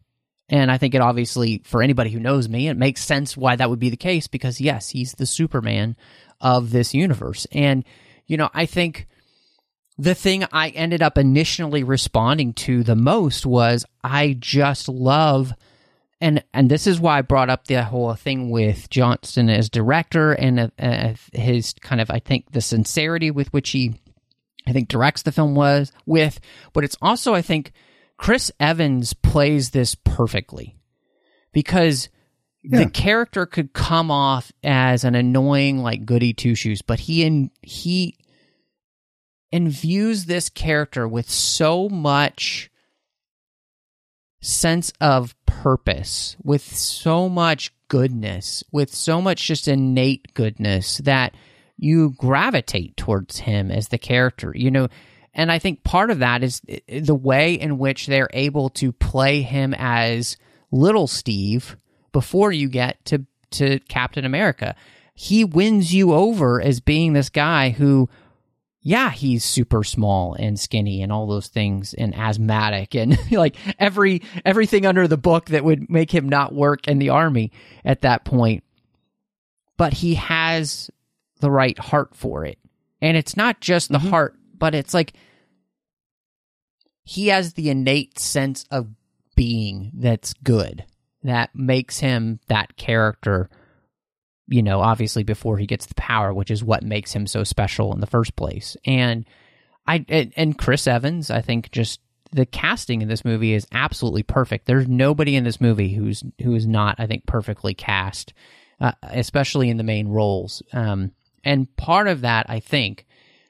[0.47, 3.69] And I think it obviously, for anybody who knows me, it makes sense why that
[3.69, 5.95] would be the case because, yes, he's the Superman
[6.39, 7.47] of this universe.
[7.51, 7.84] And,
[8.27, 9.08] you know, I think
[9.97, 15.53] the thing I ended up initially responding to the most was I just love
[16.21, 20.31] and and this is why I brought up the whole thing with Johnston as director
[20.31, 23.95] and uh, uh, his kind of I think the sincerity with which he
[24.65, 26.39] I think directs the film was with
[26.73, 27.71] but it's also I think
[28.17, 30.78] Chris Evans plays this perfectly
[31.54, 32.10] because
[32.63, 32.80] Yeah.
[32.80, 37.51] the character could come off as an annoying like goody two shoes but he in
[37.62, 38.17] he
[39.51, 42.69] infuse this character with so much
[44.41, 51.34] sense of purpose, with so much goodness, with so much just innate goodness that
[51.78, 54.88] you gravitate towards him as the character, you know.
[55.35, 59.41] And I think part of that is the way in which they're able to play
[59.41, 60.37] him as
[60.71, 61.75] little Steve
[62.13, 64.75] before you get to, to Captain America.
[65.13, 68.09] He wins you over as being this guy who
[68.87, 74.21] yeah, he's super small and skinny and all those things and asthmatic and like every
[74.45, 77.51] everything under the book that would make him not work in the army
[77.83, 78.63] at that point.
[79.75, 80.91] But he has
[81.39, 82.59] the right heart for it.
[83.01, 84.09] And it's not just the Mhm.
[84.09, 85.13] heart, but it's like
[87.05, 88.89] he has the innate sense of
[89.35, 90.83] being that's good
[91.23, 93.49] that makes him that character
[94.47, 97.93] you know obviously before he gets the power which is what makes him so special
[97.93, 98.75] in the first place.
[98.85, 99.25] And
[99.87, 101.99] i and, chris evans i think just
[102.31, 104.65] the casting in this movie is absolutely perfect.
[104.65, 108.33] There's nobody in this movie who's who is not i think perfectly cast
[108.81, 110.61] uh, especially in the main roles.
[110.73, 111.11] Um
[111.43, 113.05] and part of that i think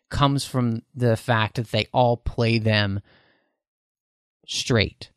[0.09, 3.01] comes from the fact that they all play them
[4.47, 5.11] straight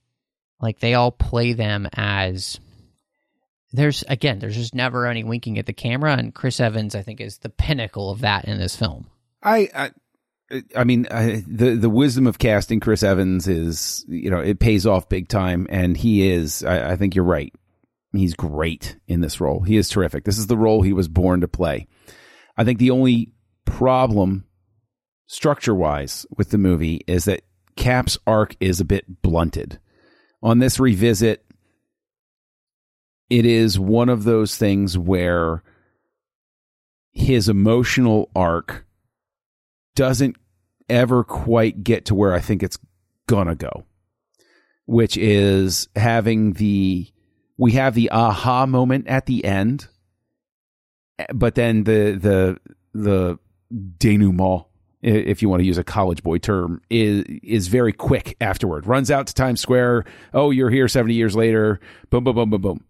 [0.60, 2.58] like they all play them as
[3.72, 7.20] there's again there's just never any winking at the camera and chris evans i think
[7.20, 9.06] is the pinnacle of that in this film
[9.42, 9.90] I, I
[10.74, 14.86] I mean, I, the the wisdom of casting Chris Evans is, you know, it pays
[14.86, 16.64] off big time, and he is.
[16.64, 17.54] I, I think you're right.
[18.12, 19.60] He's great in this role.
[19.60, 20.24] He is terrific.
[20.24, 21.86] This is the role he was born to play.
[22.56, 23.32] I think the only
[23.66, 24.46] problem,
[25.26, 27.42] structure wise, with the movie is that
[27.78, 29.78] Cap's arc is a bit blunted.
[30.42, 31.44] On this revisit,
[33.30, 35.62] it is one of those things where
[37.12, 38.84] his emotional arc
[39.94, 40.36] doesn't
[40.88, 42.78] ever quite get to where I think it's
[43.28, 43.84] gonna go,
[44.86, 47.06] which is having the
[47.56, 49.86] we have the aha moment at the end,
[51.32, 52.58] but then the the
[52.92, 53.38] the
[53.98, 54.66] denouement,
[55.02, 58.86] if you want to use a college boy term, is is very quick afterward.
[58.86, 60.04] Runs out to Times Square.
[60.34, 61.80] Oh, you're here seventy years later.
[62.10, 62.84] Boom, boom, boom, boom, boom.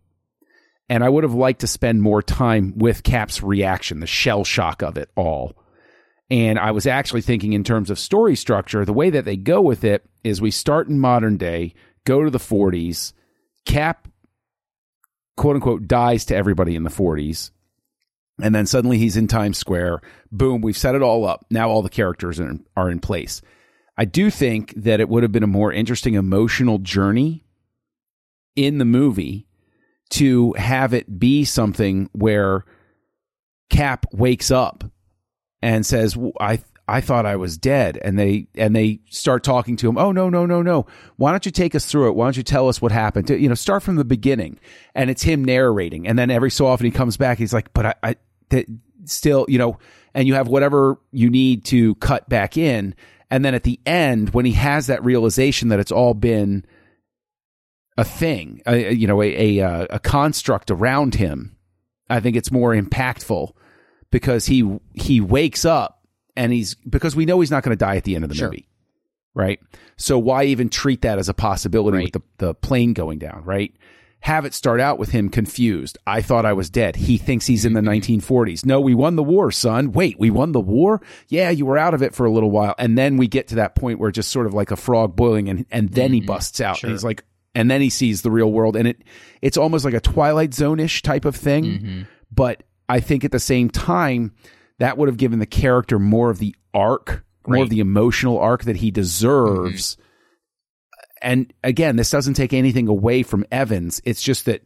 [0.88, 4.82] And I would have liked to spend more time with Cap's reaction, the shell shock
[4.82, 5.54] of it all.
[6.30, 9.60] And I was actually thinking in terms of story structure, the way that they go
[9.60, 13.12] with it is we start in modern day, go to the 40s,
[13.64, 14.08] Cap,
[15.36, 17.50] quote unquote, dies to everybody in the 40s.
[18.40, 20.00] And then suddenly he's in Times Square.
[20.30, 21.44] Boom, we've set it all up.
[21.50, 23.42] Now all the characters are in, are in place.
[23.96, 27.44] I do think that it would have been a more interesting emotional journey
[28.54, 29.48] in the movie
[30.10, 32.64] to have it be something where
[33.70, 34.84] Cap wakes up
[35.60, 39.88] and says, "I I thought I was dead," and they and they start talking to
[39.88, 39.98] him.
[39.98, 40.86] Oh no no no no!
[41.16, 42.14] Why don't you take us through it?
[42.14, 43.28] Why don't you tell us what happened?
[43.28, 44.58] You know, start from the beginning,
[44.94, 47.36] and it's him narrating, and then every so often he comes back.
[47.36, 48.16] He's like, "But I, I
[48.50, 48.66] th-
[49.04, 49.78] still, you know,"
[50.14, 52.94] and you have whatever you need to cut back in,
[53.30, 56.64] and then at the end when he has that realization that it's all been
[57.96, 61.56] a thing, a, you know, a, a uh, a construct around him.
[62.10, 63.52] I think it's more impactful
[64.10, 66.06] because he he wakes up
[66.36, 68.36] and he's because we know he's not going to die at the end of the
[68.36, 68.48] Sure.
[68.48, 68.68] movie,
[69.34, 69.60] right?
[69.96, 72.14] So why even treat that as a possibility Right.
[72.14, 73.74] with the the plane going down, right?
[74.20, 75.96] Have it start out with him confused.
[76.06, 76.96] I thought I was dead.
[76.96, 78.18] He thinks he's in the Mm-hmm.
[78.18, 78.66] 1940s.
[78.66, 79.92] No, we won the war, son.
[79.92, 81.00] Wait, we won the war?
[81.28, 82.74] Yeah, you were out of it for a little while.
[82.78, 85.48] And then we get to that point where just sort of like a frog boiling
[85.48, 86.76] and, and then he busts out.
[86.76, 86.80] Mm-hmm.
[86.80, 86.88] Sure.
[86.88, 88.74] And he's like, and then he sees the real world.
[88.76, 89.02] And it,
[89.40, 91.64] it's almost like a Twilight Zone ish type of thing.
[91.64, 92.02] Mm-hmm.
[92.32, 94.34] But I think at the same time,
[94.78, 98.64] that would have given the character more of the arc, more of the emotional arc
[98.64, 99.96] that he deserves.
[101.22, 104.00] And again, this doesn't take anything away from Evans.
[104.04, 104.62] It's just that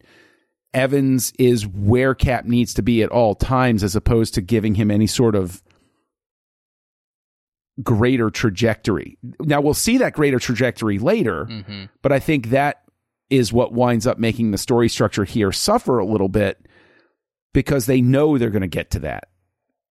[0.75, 4.91] Evans is where Cap needs to be at all times, as opposed to giving him
[4.91, 5.63] any sort of
[7.83, 9.19] greater trajectory.
[9.41, 11.85] Now we'll see that greater trajectory later, Mm-hmm.
[12.03, 12.83] but I think that
[13.31, 16.67] is what winds up making the story structure here suffer a little bit
[17.55, 19.29] because they know they're going to get to that.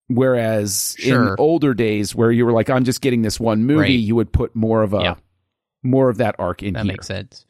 [0.07, 1.29] Whereas Sure.
[1.33, 3.89] in older days, where you were like, "I'm just getting this one movie," Right.
[3.91, 4.99] you would put more of a.
[5.83, 6.93] more of that arc in that here.
[6.93, 7.45] makes sense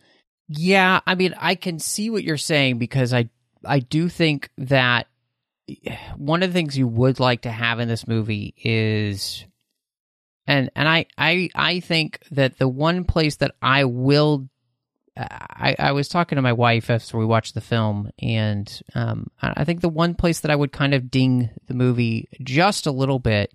[0.48, 3.30] yeah i mean i can see what you're saying because i
[3.66, 5.08] i do think that
[6.18, 9.46] one of the things you would like to have in this movie is
[10.48, 14.48] and and i i i think that the one place that i will
[15.18, 19.54] I, I was talking to my wife after we watched the film, and um, I
[19.58, 22.92] I think the one place that I would kind of ding the movie just a
[22.92, 23.54] little bit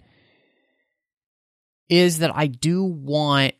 [1.88, 3.54] is that I do want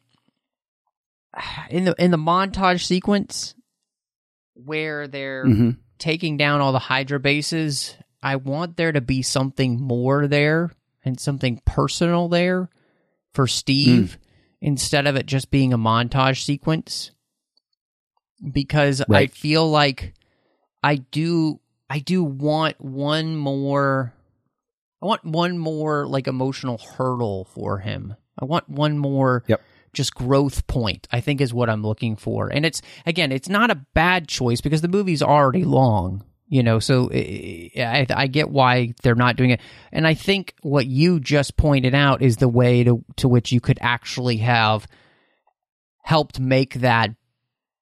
[1.70, 3.54] in the in the montage sequence
[4.54, 5.76] where they're Mhm.
[5.98, 10.72] taking down all the Hydra bases, I want there to be something more there
[11.04, 12.68] and something personal there
[13.32, 14.18] for Steve
[14.60, 17.10] instead of it just being a montage sequence.
[18.52, 20.14] Because I feel like
[20.82, 24.12] I do I do want one more
[25.02, 28.14] I want one more like emotional hurdle for him.
[28.38, 29.62] I want one more Yep.
[29.96, 31.08] Just growth point.
[31.10, 32.48] I think is what I'm looking for.
[32.48, 36.78] And it's again, it's not a bad choice because the movie's already long, you know.
[36.78, 39.60] So I, I get why they're not doing it.
[39.90, 43.60] And I think what you just pointed out is the way to to which you
[43.60, 44.86] could actually have
[46.02, 47.10] helped make that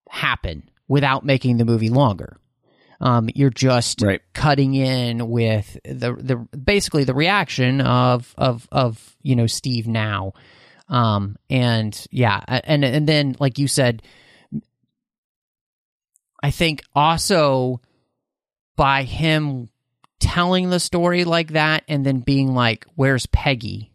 [0.08, 2.38] happen without making the movie longer.
[3.00, 4.20] Um, you're just Right.
[4.32, 10.32] cutting in with the the basically the reaction of of of you know Steve now,
[10.88, 14.02] um, and yeah, and and then like you said,
[16.42, 17.80] I think also
[18.76, 19.68] by him
[20.20, 23.92] telling the story like that and then being like, "Where's Peggy?"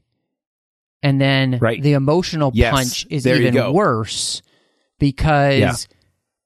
[1.03, 1.81] and then Right.
[1.81, 2.73] the emotional Yes.
[2.73, 4.41] punch is There even worse
[4.99, 5.73] because Yeah.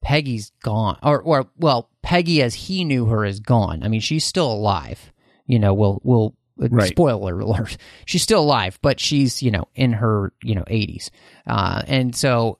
[0.04, 3.82] Peggy's gone, or or well, Peggy as he knew her is gone.
[3.84, 5.12] I mean, she's still alive.
[5.48, 6.90] You know, we'll we'll Right.
[6.90, 7.78] spoiler alert.
[8.06, 11.12] She's still alive, but she's you know in her you know eighties,
[11.48, 12.60] uh, and so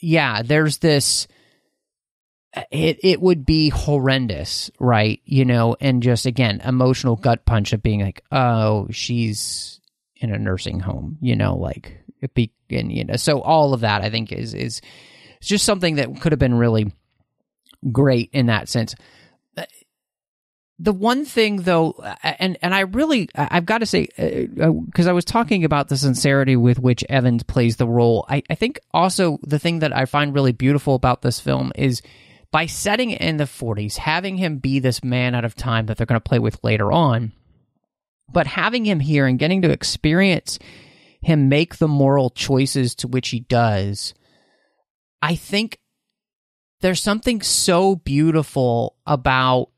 [0.00, 1.26] yeah, there's this.
[2.70, 5.22] It it would be horrendous, right?
[5.24, 9.80] You know, and just again, emotional gut punch of being like, oh, she's
[10.16, 13.80] in a nursing home, you know, like it be and you know, so all of
[13.80, 14.82] that I think is is
[15.40, 16.92] just something that could have been really
[17.90, 18.94] great in that sense.
[20.82, 25.06] Uh, The one thing though, uh, and and I really I've got to say because
[25.06, 28.26] I was talking about the sincerity with which Evans plays the role.
[28.28, 32.02] I, I think also the thing that I find really beautiful about this film is
[32.50, 35.96] by setting it in the 40s, having him be this man out of time that
[35.96, 37.32] they're going to play with later on,
[38.30, 40.58] but having him here and getting to experience
[41.22, 44.12] him make the moral choices to which he does,
[45.22, 45.78] I think
[46.80, 49.68] there's something so beautiful about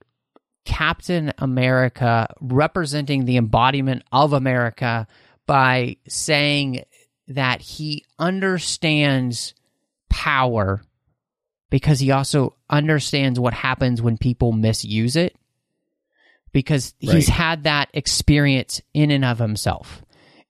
[0.65, 5.07] Captain America representing the embodiment of America
[5.47, 6.85] by saying
[7.29, 9.55] that he understands
[10.09, 10.83] power
[11.71, 15.37] because he also understands what happens when people misuse it
[16.53, 20.03] because he's had that experience in and of himself.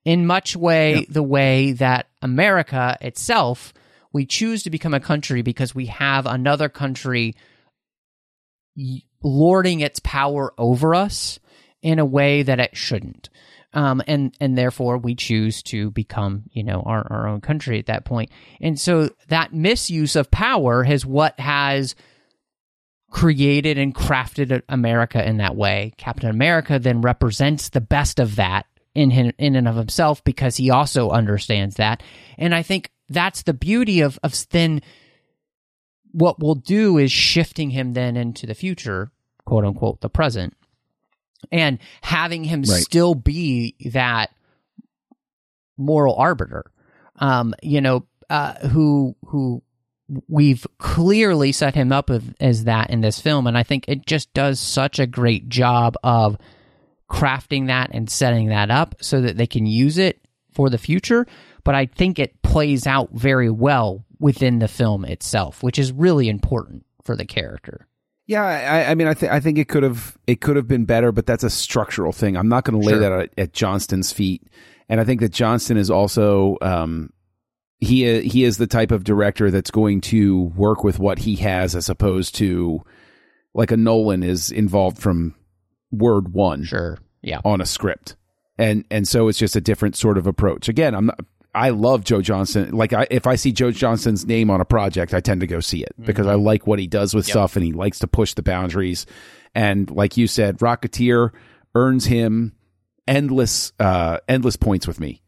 [0.05, 3.73] In much way the way that America itself
[4.13, 7.35] we choose to become a country because we have another country
[9.23, 11.39] lording its power over us
[11.83, 13.29] in a way that it shouldn't.
[13.73, 17.87] Um, and and therefore we choose to become you know our, our own country at
[17.87, 18.31] that point.
[18.61, 21.97] and so that misuse of power is what has
[23.11, 25.93] created and crafted America in that way.
[25.97, 30.57] Captain America then represents the best of that in him, in and of himself because
[30.57, 32.03] he also understands that.
[32.39, 34.83] And I think that's the beauty of of then
[36.15, 39.11] what we'll do is shifting him then into the future,
[39.45, 40.55] quote unquote, the present,
[41.51, 42.83] and having him Right.
[42.83, 44.31] still be that
[45.77, 46.65] moral arbiter.
[47.17, 49.63] Um, you know, uh, who who
[50.29, 54.33] we've clearly set him up as that in this film, and I think it just
[54.35, 56.37] does such a great job of
[57.11, 60.21] crafting that and setting that up so that they can use it
[60.53, 61.27] for the future.
[61.65, 66.31] But I think it plays out very well within the film itself, which is really
[66.31, 67.87] important for the character.
[68.27, 70.87] Yeah, I, I mean, I think I think it could have it could have been
[70.87, 72.35] better, but that's a structural thing.
[72.39, 73.01] I'm not going to lay Sure.
[73.01, 74.43] that at, at Johnston's feet,
[74.89, 77.11] and I think that Johnston is also um,
[77.81, 81.77] he he is the type of director that's going to work with what he has,
[81.77, 82.83] as opposed to
[83.53, 85.35] like a Nolan is involved from
[85.93, 86.97] word one Sure.
[87.21, 87.41] Yeah.
[87.45, 88.17] on a script,
[88.57, 90.67] and and so it's just a different sort of approach.
[90.71, 91.21] Again, I'm not.
[91.55, 92.73] I love Joe Johnston.
[92.73, 95.61] Like, I, if I see Joe Johnston's name on a project, I tend to go
[95.61, 98.35] see it because I like what he does with stuff and he likes to push
[98.35, 99.07] the boundaries.
[99.55, 101.31] And like you said, Rocketeer
[101.75, 102.55] earns him
[103.07, 105.23] endless, uh, endless points with me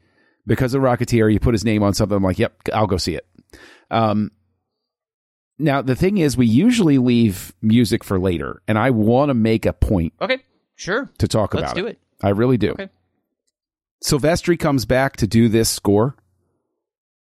[0.47, 1.33] because of Rocketeer.
[1.33, 3.27] You put his name on something, I'm like, yep, I'll go see it.
[3.91, 4.33] Um,
[5.59, 9.65] now the thing is, we usually leave music for later, and I want to make
[9.65, 10.39] a point Okay.
[10.75, 11.09] Sure.
[11.19, 11.91] to talk Let's about do it.
[11.91, 11.99] it.
[12.23, 12.73] I really do.
[12.73, 12.89] Okay.
[14.05, 16.17] Silvestri comes back to do this score.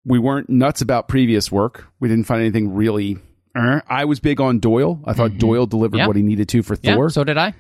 [0.05, 1.85] We weren't nuts about previous work.
[1.99, 3.17] We didn't find anything really.
[3.55, 4.99] uh, I was big on Doyle.
[5.05, 5.99] I thought Doyle delivered Mm-hmm.
[6.01, 6.07] Yeah.
[6.07, 6.95] what he needed to for Yeah.
[6.95, 7.09] Thor.
[7.09, 7.53] So did I.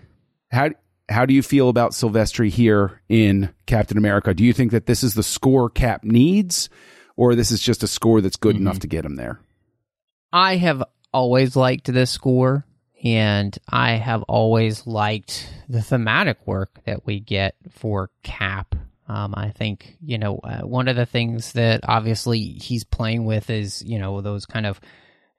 [0.51, 0.69] how
[1.07, 4.33] how do you feel about Silvestri here in Captain America?
[4.33, 6.67] Do you think that this is the score Cap needs,
[7.15, 8.67] or this is just a score that's good Mm-hmm.
[8.67, 9.39] enough to get him there?
[10.33, 12.65] I have always liked this score,
[13.03, 18.74] and I have always liked the thematic work that we get for Cap.
[19.07, 23.49] Um, I think you know uh, one of the things that obviously he's playing with
[23.49, 24.79] is you know those kind of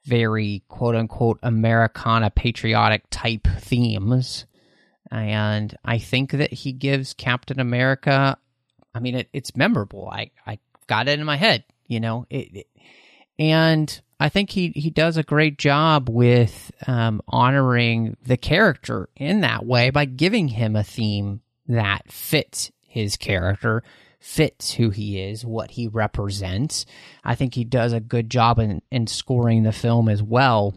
[0.04, 4.46] very quote unquote Americana patriotic type themes.
[5.10, 8.36] and I think that he gives Captain America.
[8.94, 10.08] I mean, it, it's memorable.
[10.08, 12.26] I I got it in my head, you know.
[12.30, 12.66] It, it-
[13.38, 19.42] and I think he he does a great job with um, honoring the character in
[19.42, 23.82] that way by giving him a theme that fits his character,
[24.18, 26.86] fits who he is, what he represents.
[27.22, 30.74] I think he does a good job in, in scoring the film as well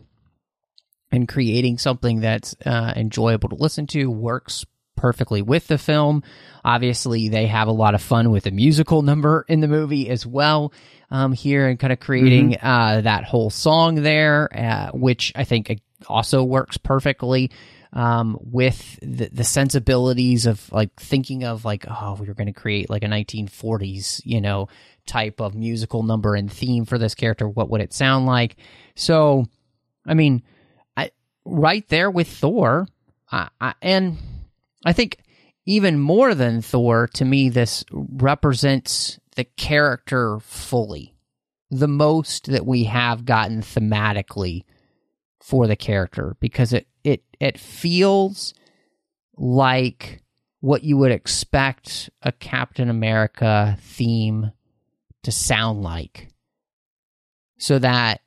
[1.12, 4.66] and creating something that's uh, enjoyable to listen to, works
[4.98, 6.24] perfectly with the film.
[6.66, 10.26] Obviously, they have a lot of fun with the musical number in the movie as
[10.26, 10.74] well.
[11.10, 15.82] Um, here and kind of creating uh, that whole song there, uh, which I think
[16.08, 17.50] also works perfectly
[17.94, 22.54] um, with the, the sensibilities of like thinking of like oh we were going to
[22.54, 24.68] create like a 1940s you know
[25.10, 27.50] type of musical number and theme for this character.
[27.50, 28.56] What would it sound like?
[28.96, 29.46] So,
[30.06, 30.44] I mean,
[30.96, 31.12] I
[31.44, 32.88] right there with Thor,
[33.32, 34.18] I, I, and
[34.86, 35.18] I think
[35.66, 41.16] even more than Thor, to me, this represents the character fully.
[41.72, 44.64] The most that we have gotten thematically
[45.42, 46.88] for the character because it
[47.40, 48.54] it feels
[49.38, 50.22] like
[50.62, 54.52] what you would expect a Captain America theme
[55.24, 56.28] to sound like.
[57.58, 58.22] So that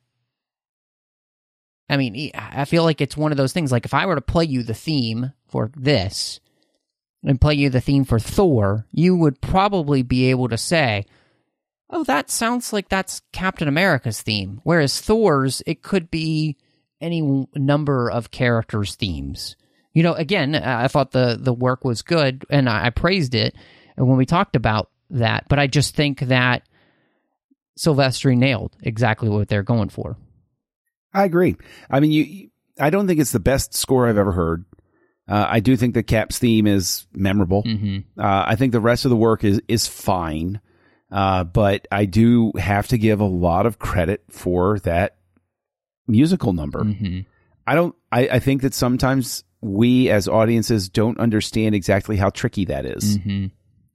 [1.89, 4.21] I mean, I feel like it's one of those things like if I were to
[4.21, 6.39] play you the theme for this
[7.23, 11.05] and play you the theme for Thor, you would probably be able to say,
[11.89, 16.57] "Oh, that sounds like that's Captain America's theme." Whereas Thor's, it could be
[17.03, 19.55] any number of characters' themes.
[19.93, 23.55] You know, again, I thought the the work was good, and I, I praised it
[23.95, 25.45] when we talked about that.
[25.47, 26.63] But I just think that
[27.77, 30.17] Silvestri nailed exactly what they're going for.
[31.13, 31.57] I agree.
[31.91, 32.49] I mean, you.
[32.79, 34.65] I don't think it's the best score I've ever heard.
[35.27, 37.61] Uh, I do think the Cap's theme is memorable.
[37.63, 38.19] Mm-hmm.
[38.19, 40.59] Uh, I think the rest of the work is is fine,
[41.11, 45.17] uh, but I do have to give a lot of credit for that
[46.07, 46.83] musical number.
[46.83, 47.21] Mm-hmm.
[47.67, 47.95] I don't.
[48.11, 53.17] I, I think that sometimes we as audiences don't understand exactly how tricky that is
[53.17, 53.45] Mm-hmm.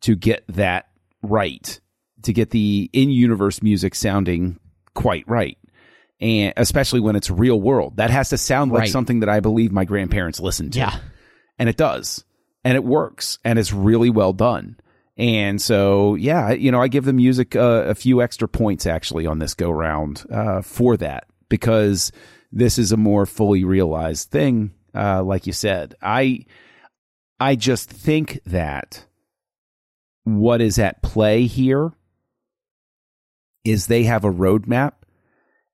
[0.02, 0.88] to get that
[1.22, 1.80] right,
[2.22, 4.58] to get the in universe music sounding
[4.94, 5.58] quite right.
[6.20, 8.90] And especially when it's real world, that has to sound like Right.
[8.90, 10.98] something that I believe my grandparents listened to Yeah.
[11.58, 12.24] and it does
[12.64, 14.76] and it works and it's really well done
[15.16, 19.26] and so yeah you know i give the music uh, a few extra points actually
[19.26, 22.12] on this go round uh, for that because
[22.52, 26.44] this is a more fully realized thing uh, like you said i
[27.40, 29.04] i just think that
[30.24, 31.92] what is at play here
[33.64, 34.92] is they have a roadmap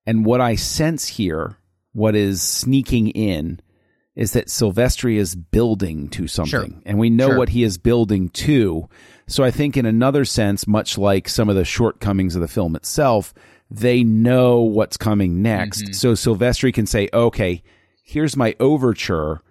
[0.05, 1.57] and what i sense here
[1.93, 3.59] what is sneaking in
[4.15, 6.81] is that Silvestri is building to something, Sure.
[6.85, 7.37] and we know Sure.
[7.37, 8.87] what he is building to.
[9.27, 12.77] So I think, in another sense, much like some of the shortcomings of the film
[12.77, 13.33] itself,
[13.71, 15.83] they know what's coming next.
[15.83, 15.93] Mm-hmm.
[15.93, 17.63] So Silvestri can say, "Okay,
[18.03, 19.41] here's my overture.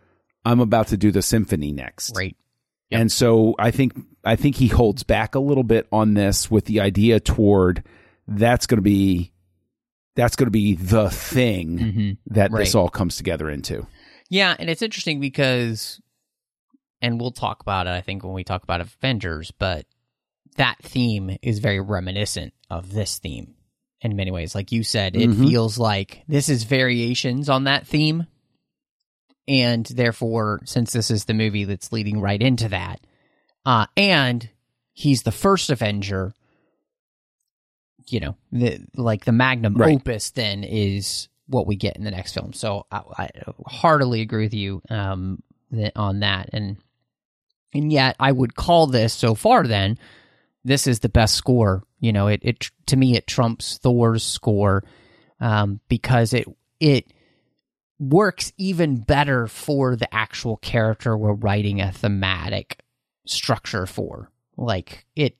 [0.44, 2.36] I'm about to do the symphony next." Right.
[2.90, 3.92] And so I think
[4.24, 7.82] I think he holds back a little bit on this with the idea toward
[8.28, 9.32] that's going to be
[10.14, 12.16] that's going to be the thing Mhm.
[12.26, 13.84] that this all comes together into.
[14.30, 16.00] Yeah, and it's interesting because,
[17.02, 19.86] and we'll talk about it, I think, when we talk about Avengers, but
[20.56, 23.53] that theme is very reminiscent of this theme
[24.04, 24.54] in many ways.
[24.54, 25.48] Like you said, it Mhm.
[25.48, 28.26] feels like this is variations on that theme.
[29.48, 33.00] And therefore, since this is the movie that's leading right into that,
[33.66, 34.48] uh, and
[34.92, 36.32] he's the first Avenger,
[38.08, 39.96] you know, the like the magnum Right.
[39.96, 42.52] opus then is what we get in the next film.
[42.52, 43.28] So I, I
[43.66, 45.42] heartily agree with you um,
[45.72, 46.76] th- on that, and
[47.74, 49.66] and yet I would call this so far.
[49.66, 49.98] Then
[50.64, 51.82] this is the best score.
[52.04, 54.84] You know, it it to me it trumps Thor's score
[55.40, 56.46] um, because it
[56.78, 57.10] it
[57.98, 62.78] works even better for the actual character we're writing a thematic
[63.26, 64.30] structure for.
[64.58, 65.38] Like it,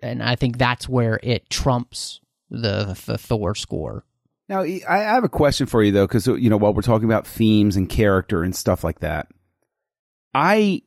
[0.00, 4.04] and I think that's where it trumps the the Thor score.
[4.50, 7.08] Now, I I have a question for you though, because you know, while we're talking
[7.08, 9.28] about themes and character and stuff like that,
[10.34, 10.82] I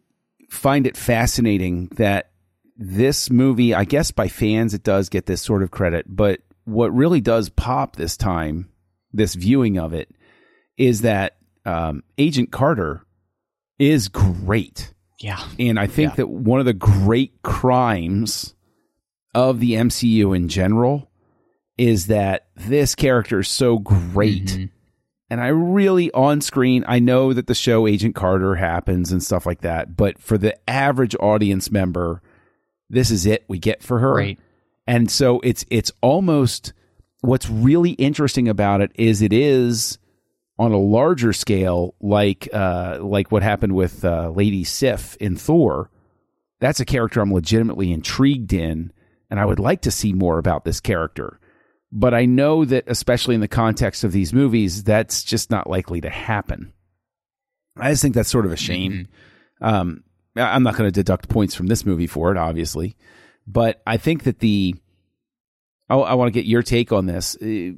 [0.52, 2.30] find it fascinating that
[2.78, 6.94] this movie, I guess by fans, it does get this sort of credit, but what
[6.94, 8.70] really does pop this time,
[9.14, 10.10] this viewing of it,
[10.78, 13.06] is that um, Agent Carter
[13.80, 14.94] is great.
[15.20, 15.40] Yeah.
[15.58, 16.16] And I think Yeah.
[16.18, 18.54] that one of the great crimes
[19.34, 21.10] of the MCU in general
[21.78, 24.70] is that this character is so great Mhm.
[25.30, 29.46] And I really on screen, I know that the show Agent Carter happens and stuff
[29.48, 32.22] like that, but for the average audience member,
[32.90, 34.16] this is it we get for her.
[34.16, 34.40] Right.
[34.88, 36.74] And so it's it's almost
[37.22, 39.98] what's really interesting about it is it is
[40.60, 45.90] on a larger scale like uh like what happened with uh Lady Sif in Thor.
[46.60, 48.92] That's a character I'm legitimately intrigued in
[49.30, 51.40] and I would like to see more about this character.
[51.92, 56.02] But I know that, especially in the context of these movies, that's just not likely
[56.02, 56.74] to happen.
[57.78, 59.08] I just think that's sort of a shame.
[59.62, 62.96] Um, I- I'm not going to deduct points from this movie for it, obviously,
[63.48, 64.76] but I think that the.
[65.90, 67.38] I, I want to get your take on this.
[67.42, 67.74] Uh,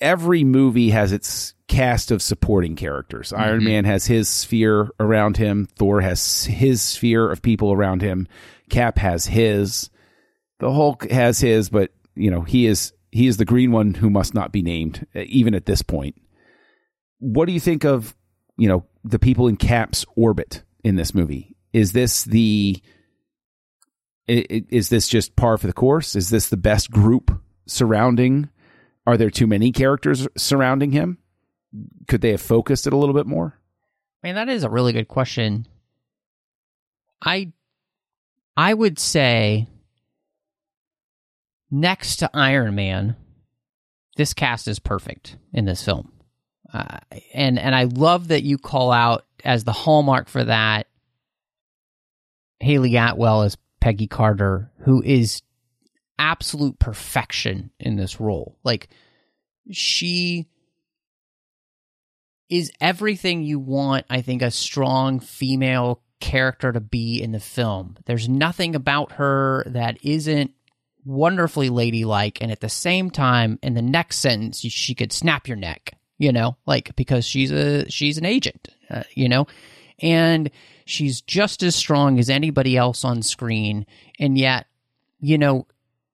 [0.00, 3.32] Every movie has its cast of supporting characters.
[3.32, 5.66] Iron Man has his sphere around him.
[5.76, 8.28] Thor has his sphere of people around him.
[8.70, 9.90] Cap has his.
[10.60, 14.08] The Hulk has his, but you know he is he is the green one who
[14.08, 16.14] must not be named, uh, even at this point.
[17.18, 18.14] What do you think of
[18.56, 21.56] you know the people in Cap's orbit in this movie?
[21.72, 22.82] Is this the
[24.28, 26.16] i- i- is this just par for the course?
[26.16, 27.30] Is this the best group
[27.66, 28.48] surrounding?
[29.06, 31.18] Are there too many characters surrounding him?
[32.08, 33.58] Could they have focused it a little bit more?
[34.22, 35.66] Man, that is a really good question.
[37.22, 37.52] I
[38.56, 39.68] I would say
[41.70, 43.16] next to Iron Man,
[44.16, 46.12] this cast is perfect in this film.
[46.72, 46.98] Uh,
[47.34, 50.86] and and I love that you call out as the hallmark for that
[52.60, 55.42] Hayley Atwell as Peggy Carter, who is
[56.18, 58.58] absolute perfection in this role.
[58.64, 58.88] Like
[59.70, 60.48] she
[62.48, 67.96] is everything you want, I think, a strong female character to be in the film.
[68.06, 70.52] There's nothing about her that isn't
[71.04, 75.56] wonderfully ladylike, and at the same time, in the next sentence, she could snap your
[75.56, 75.94] neck.
[76.20, 78.68] You know, like because she's a she's an agent.
[78.90, 79.46] Uh, you know,
[80.00, 80.50] and
[80.84, 83.86] she's just as strong as anybody else on screen,
[84.18, 84.66] and yet,
[85.20, 85.66] you know,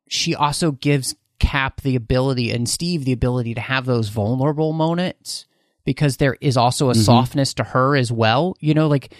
[0.09, 5.47] she also gives Cap the ability and Steve the ability to have those vulnerable moments
[5.85, 7.03] because there is also a mm-hmm.
[7.03, 8.57] softness to her as well.
[8.61, 9.13] You know, like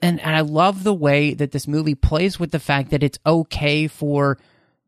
[0.00, 3.18] and and I love the way that this movie plays with the fact that it's
[3.24, 4.38] okay for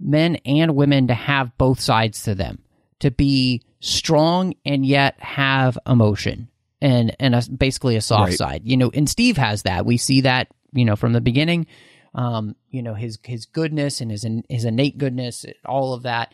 [0.01, 2.65] men and women to have both sides to them,
[2.99, 6.49] to be strong and yet have emotion
[6.85, 8.39] and and a, basically a soft Right.
[8.39, 8.63] side.
[8.65, 9.87] You know, and Steve has that.
[9.87, 11.67] We see that, you know, from the beginning.
[12.15, 16.33] Um, you know, his his goodness and his his innate goodness, all of that.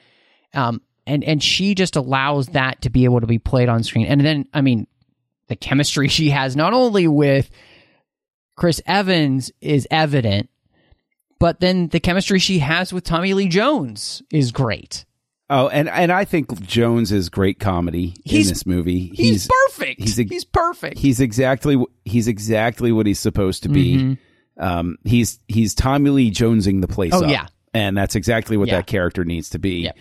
[0.53, 4.07] Um, and and she just allows that to be able to be played on screen.
[4.07, 4.86] And then, I mean,
[5.46, 7.48] the chemistry she has not only with
[8.57, 10.51] Chris Evans is evident,
[11.38, 15.07] but then the chemistry she has with Tommy Lee Jones is great.
[15.53, 19.11] Oh, and and I think Jones is great comedy He's- in this movie.
[19.14, 20.01] He's, perfect.
[20.01, 20.98] he's He's, perfect.
[20.98, 23.96] he's exactly he's exactly what he's supposed to be.
[23.96, 24.62] Mm-hmm.
[24.62, 27.30] Um, he's he's Tommy Lee Jonesing the place Oh, up.
[27.30, 27.46] yeah.
[27.74, 28.76] and that's exactly what Yeah.
[28.76, 29.80] that character needs to be.
[29.80, 29.96] Yep.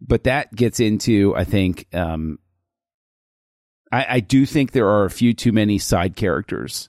[0.00, 2.38] But that gets into, I think, um,
[3.92, 6.88] I, I do think there are a few too many side characters.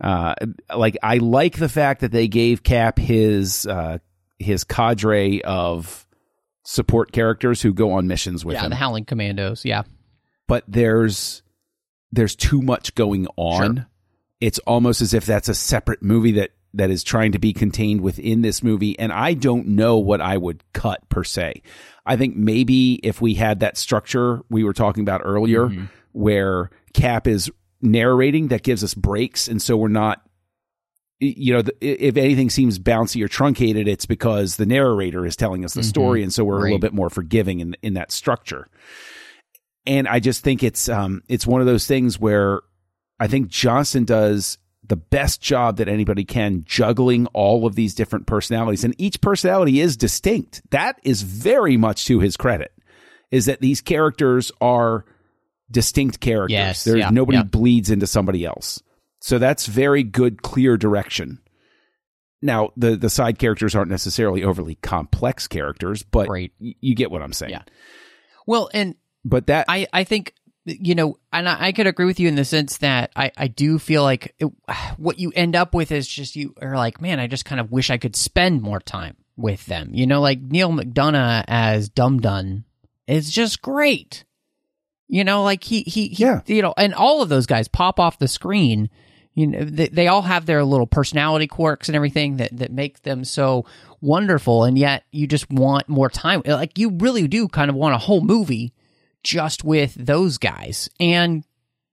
[0.00, 0.34] Uh,
[0.74, 3.98] like I like the fact that they gave Cap his uh,
[4.38, 6.05] his cadre of
[6.66, 9.64] support characters who go on missions with yeah, him the Howling Commandos.
[9.64, 9.84] Yeah.
[10.48, 11.42] but there's
[12.12, 13.76] there's too much going on.
[13.76, 13.86] Sure.
[14.40, 18.00] It's almost as if that's a separate movie that that is trying to be contained
[18.00, 21.62] within this movie and I don't know what I would cut per se.
[22.04, 25.84] I think maybe if we had that structure we were talking about earlier mm-hmm.
[26.12, 27.50] where Cap is
[27.80, 30.25] narrating that gives us breaks and so we're not
[31.18, 35.64] you know, the, if anything seems bouncy or truncated, it's because the narrator is telling
[35.64, 38.68] us the story, and so we're a little bit more forgiving in in that structure
[39.86, 42.60] and I just think it's um it's one of those things where
[43.18, 48.26] I think Johnston does the best job that anybody can juggling all of these different
[48.26, 50.62] personalities and each personality is distinct.
[50.70, 52.72] That is very much to his credit.
[53.30, 55.04] Is that these characters are
[55.70, 56.52] distinct characters.
[56.52, 57.44] Yes, There's yeah, nobody yeah.
[57.44, 58.82] bleeds into somebody else.
[59.26, 61.40] So that's very good clear direction.
[62.42, 66.52] Now, the the side characters aren't necessarily overly complex characters, but Right.
[66.60, 67.50] y- you get what I'm saying.
[67.50, 67.62] Yeah.
[68.46, 70.32] Well, and But that I, I think
[70.64, 73.48] you know, and I, I could agree with you in the sense that I, I
[73.48, 74.44] do feel like it,
[74.96, 77.72] what you end up with is just you are like, man, I just kind of
[77.72, 79.90] wish I could spend more time with them.
[79.92, 82.64] You know, like Neal McDonough as Dum Dum
[83.08, 84.22] is just great.
[85.08, 86.42] You know, like he, he, he Yeah.
[86.46, 88.88] you know, and all of those guys pop off the screen.
[89.36, 93.02] You know, they, they all have their little personality quirks and everything that, that make
[93.02, 93.66] them so
[94.00, 94.64] wonderful.
[94.64, 96.42] And yet you just want more time.
[96.44, 98.72] Like you really do kind of want a whole movie
[99.22, 101.44] just with those guys and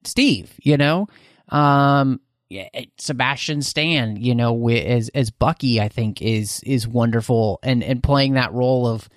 [0.05, 1.07] Steve, you know,
[1.49, 2.19] um,
[2.97, 8.33] Sebastian Stan, you know, as as Bucky, I think is is wonderful, and and playing
[8.33, 9.09] that role of,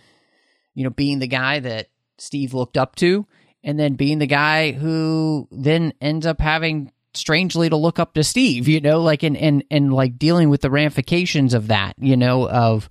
[0.74, 3.26] you know, being the guy that Steve looked up to,
[3.62, 8.24] and then being the guy who then ends up having strangely to look up to
[8.24, 12.16] Steve, you know, like and and and like dealing with the ramifications of that, you
[12.16, 12.88] know, of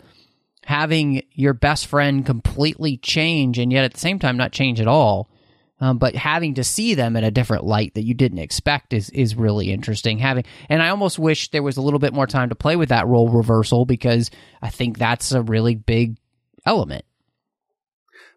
[0.65, 4.88] having your best friend completely change and yet at the same time not change at
[4.88, 5.30] all.
[5.82, 9.09] Um, but having to see them in a different light that you didn't expect is
[9.09, 10.19] is really interesting.
[10.19, 12.89] Having and I almost wish there was a little bit more time to play with
[12.89, 16.17] that role reversal because I think that's a really big
[16.65, 17.03] element.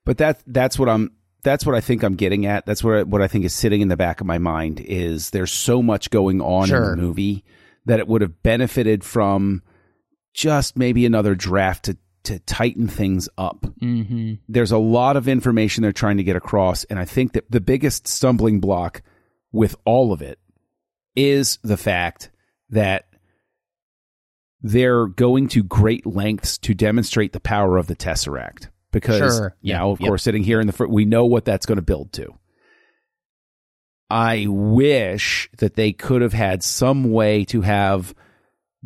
[0.05, 1.12] But that that's what I'm
[1.43, 2.66] that's what I think I'm getting at.
[2.66, 5.30] That's what I, what I think is sitting in the back of my mind is
[5.30, 6.93] there's so much going on Sure.
[6.93, 7.45] in the movie
[7.86, 9.62] that it would have benefited from
[10.34, 13.62] just maybe another draft to to tighten things up.
[13.80, 14.34] Mm-hmm.
[14.49, 17.61] There's a lot of information they're trying to get across and I think that the
[17.61, 19.03] biggest stumbling block
[19.53, 20.39] with all of it
[21.16, 22.30] is the fact
[22.70, 23.07] that
[24.61, 28.68] they're going to great lengths to demonstrate the power of the Tesseract.
[28.91, 29.55] Because Sure.
[29.61, 29.78] Yeah.
[29.78, 30.09] now, of Yep.
[30.09, 32.34] course, sitting here in the front, we know what that's going to build to.
[34.11, 38.14] I wish that they could have had some way to have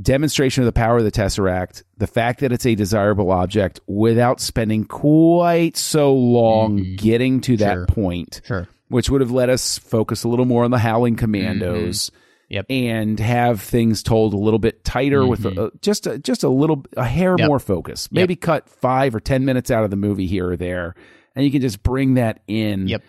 [0.00, 4.40] demonstration of the power of the Tesseract, the fact that it's a desirable object, without
[4.40, 6.96] spending quite so long Mhm.
[6.98, 7.86] getting to that Sure.
[7.86, 8.68] point Sure.
[8.88, 12.10] which would have let us focus a little more on the Howling Commandos.
[12.10, 12.18] Mm-hmm.
[12.52, 12.66] Yep.
[12.70, 16.84] And have things told a little bit tighter with a, just a, just a little
[16.96, 17.48] a hair Yep.
[17.48, 18.08] more focus.
[18.12, 20.94] Maybe cut five or ten minutes out of the movie here or there,
[21.34, 22.86] and you can just bring that in.
[22.88, 23.02] Yep.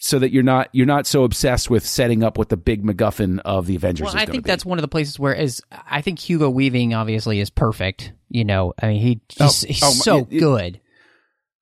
[0.00, 3.40] So that you're not you're not so obsessed with setting up what the big MacGuffin
[3.44, 4.48] of the Avengers Well, I think be.
[4.48, 5.60] that's one of the places where is
[5.90, 8.12] I think Hugo Weaving obviously is perfect.
[8.28, 10.80] You know, I mean he he's, Oh, he's oh, so it- good.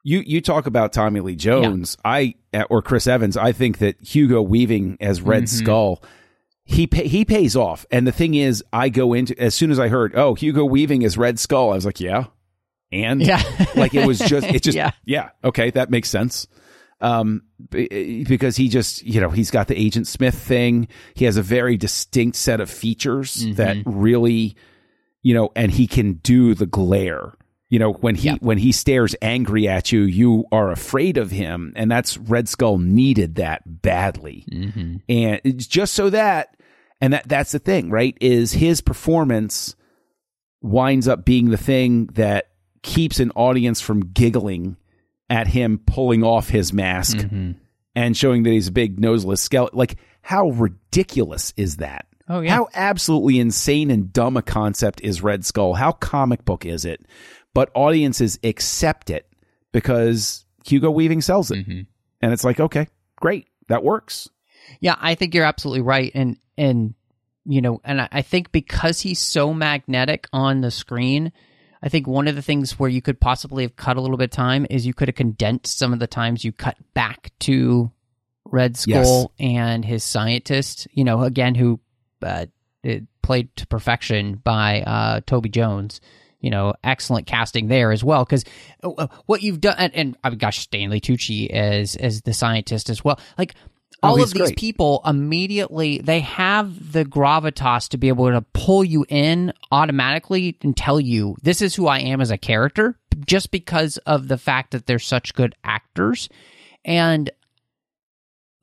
[0.04, 2.34] you you talk about Tommy Lee Jones, I
[2.68, 3.38] or Chris Evans.
[3.38, 5.64] I think that Hugo Weaving as Red Mm-hmm.
[5.64, 6.02] Skull,
[6.68, 7.86] he pay, he pays off.
[7.90, 11.02] And the thing is, I go into as soon as I heard, oh, Hugo Weaving
[11.02, 12.24] is Red Skull, I was like, yeah,
[12.92, 13.42] and Yeah.
[13.76, 14.90] like it was just it just Yeah.
[15.04, 16.46] yeah, okay, that makes sense.
[17.00, 20.88] Um, because he just you know he's got the Agent Smith thing.
[21.14, 23.54] He has a very distinct set of features Mm-hmm.
[23.54, 24.56] that really
[25.22, 27.32] you know, and he can do the glare.
[27.68, 28.36] You know, when he Yeah.
[28.40, 32.78] when he stares angry at you, you are afraid of him, and that's Red Skull
[32.78, 34.96] needed that badly, Mm-hmm.
[35.08, 36.55] and just so that,
[37.00, 38.16] and that that's the thing, right?
[38.20, 39.76] Is his performance
[40.62, 42.48] winds up being the thing that
[42.82, 44.76] keeps an audience from giggling
[45.28, 47.52] at him pulling off his mask Mm-hmm.
[47.94, 49.78] and showing that he's a big noseless skeleton.
[49.78, 52.06] Like, how ridiculous is that?
[52.28, 52.50] Oh, yeah.
[52.54, 55.74] How absolutely insane and dumb a concept is Red Skull?
[55.74, 57.06] How comic book is it?
[57.54, 59.28] But audiences accept it
[59.72, 61.58] because Hugo Weaving sells it.
[61.58, 61.80] Mm-hmm.
[62.22, 63.48] And it's like, okay, great.
[63.68, 64.28] That works.
[64.80, 66.94] Yeah, I think you're absolutely right, and and
[67.44, 71.32] you know, and I, I think because he's so magnetic on the screen,
[71.82, 74.24] I think one of the things where you could possibly have cut a little bit
[74.24, 77.92] of time is you could have condensed some of the times you cut back to
[78.44, 80.88] Red Skull and his scientist.
[80.92, 81.80] You know, again, who
[82.22, 82.46] uh,
[82.82, 86.00] it played to perfection by uh, Toby Jones.
[86.40, 88.24] You know, excellent casting there as well.
[88.24, 88.44] Because
[89.26, 93.18] what you've done, and, and oh gosh, Stanley Tucci as as the scientist as well.
[93.38, 93.54] Like
[94.06, 94.56] Oh, all he's of these great.
[94.56, 100.76] people immediately they have the gravitas to be able to pull you in automatically and
[100.76, 104.70] tell you this is who I am as a character just because of the fact
[104.72, 106.28] that they're such good actors
[106.84, 107.30] and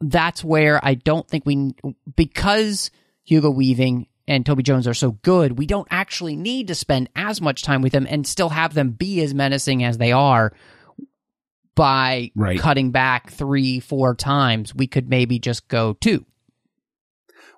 [0.02, 1.74] that's where I don't think we
[2.16, 2.92] because
[3.24, 7.42] Hugo Weaving and Toby Jones are so good, we don't actually need to spend as
[7.42, 10.54] much time with them and still have them be as menacing as they are
[11.76, 12.60] by Right.
[12.60, 14.74] cutting back three, four times.
[14.76, 16.26] We could maybe just go two.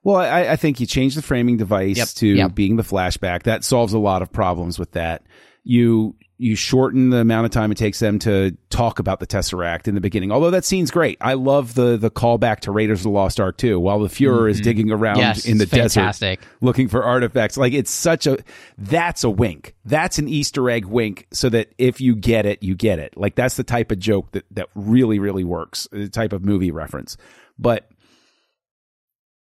[0.04, 2.56] Well, I, I think you change the framing device Yep, to yep.
[2.56, 3.44] being the flashback.
[3.44, 5.24] That solves a lot of problems with that.
[5.66, 9.88] You you shorten the amount of time it takes them to talk about the Tesseract
[9.88, 10.32] in the beginning.
[10.32, 11.18] Although that scene's great.
[11.22, 14.50] I love the the callback to Raiders of the Lost Ark too, while the Fuhrer
[14.50, 15.22] is digging around Mm-hmm.
[15.22, 17.58] Yes, in the it's desert looking for artifacts.
[17.58, 18.38] Like it's such a
[18.78, 19.76] that's a wink.
[19.86, 23.16] That's an Easter egg wink so that if you get it, you get it.
[23.16, 25.88] Like that's the type of joke that that really really works.
[25.92, 27.18] The type of movie reference.
[27.58, 27.90] But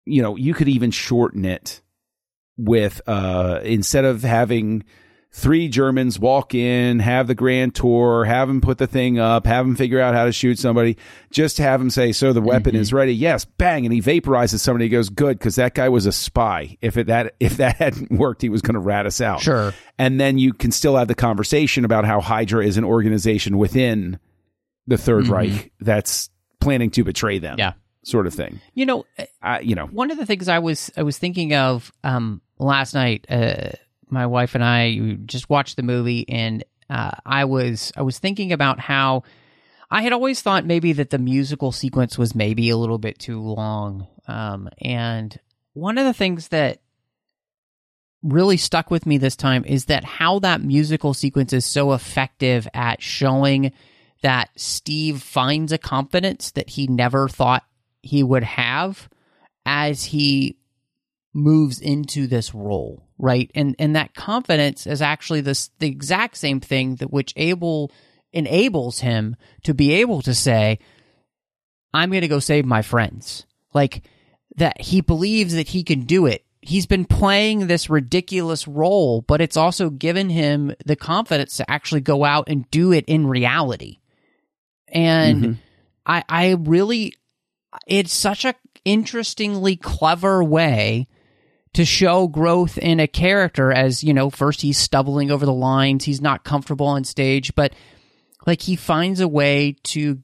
[0.05, 1.81] you know, you could even shorten it
[2.59, 4.85] with uh instead of having
[5.35, 9.65] three Germans walk in, have the grand tour, have them put the thing up, have
[9.67, 10.97] them figure out how to shoot somebody,
[11.31, 14.85] just have them say, "So the weapon is ready." Yes, bang, and he vaporizes somebody.
[14.85, 16.77] He goes, "Good," because that guy was a spy.
[16.83, 19.41] If it that if that hadn't worked, he was going to rat us out.
[19.41, 19.73] Sure.
[19.99, 24.19] and then you can still have the conversation about how Hydra is an organization within
[24.87, 26.29] the 3rd Reich that's
[26.61, 27.57] planning to betray them.
[27.59, 27.73] Yeah.
[28.05, 28.61] sort of thing.
[28.75, 29.07] You know,
[29.43, 32.95] Uh, you know, one of the things I was I was thinking of um, last
[32.95, 33.71] night, uh,
[34.13, 38.53] my wife and I just watched the movie, and uh, I was I was thinking
[38.53, 39.25] about how
[39.91, 43.41] I had always thought maybe that the musical sequence was maybe a little bit too
[43.41, 45.39] long, um, and
[45.73, 46.81] one of the things that
[48.23, 52.69] really stuck with me this time is that how that musical sequence is so effective
[52.73, 53.73] at showing
[54.23, 57.65] that Steve finds a confidence that he never thought
[58.03, 59.09] he would have
[59.67, 60.57] as he
[61.35, 63.51] moves into this role, right?
[63.55, 67.91] And and that confidence is actually this the exact same thing that which able
[68.33, 70.79] enables him to be able to say,
[71.95, 73.47] I'm going to go save my friends.
[73.75, 74.03] Like
[74.57, 76.45] that he believes that he can do it.
[76.61, 82.03] He's been playing this ridiculous role, but it's also given him the confidence to actually
[82.03, 83.99] go out and do it in reality.
[84.89, 85.57] And Mhm.
[86.07, 87.15] I I really
[87.87, 88.55] it's such a
[88.85, 91.09] interestingly clever way
[91.75, 96.05] to show growth in a character as you know first he's stumbling over the lines
[96.05, 97.73] he's not comfortable on stage but
[98.47, 100.23] like he finds a way to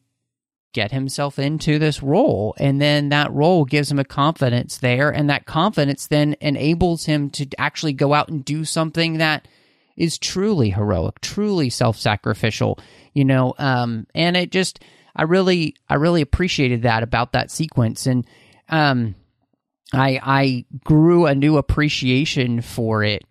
[0.74, 5.30] get himself into this role and then that role gives him a confidence there and
[5.30, 9.48] that confidence then enables him to actually go out and do something that
[9.96, 12.78] is truly heroic truly self-sacrificial
[13.14, 14.80] you know um and it just
[15.16, 18.26] i really i really appreciated that about that sequence and
[18.68, 19.14] um
[19.92, 23.24] i i grew a new appreciation for it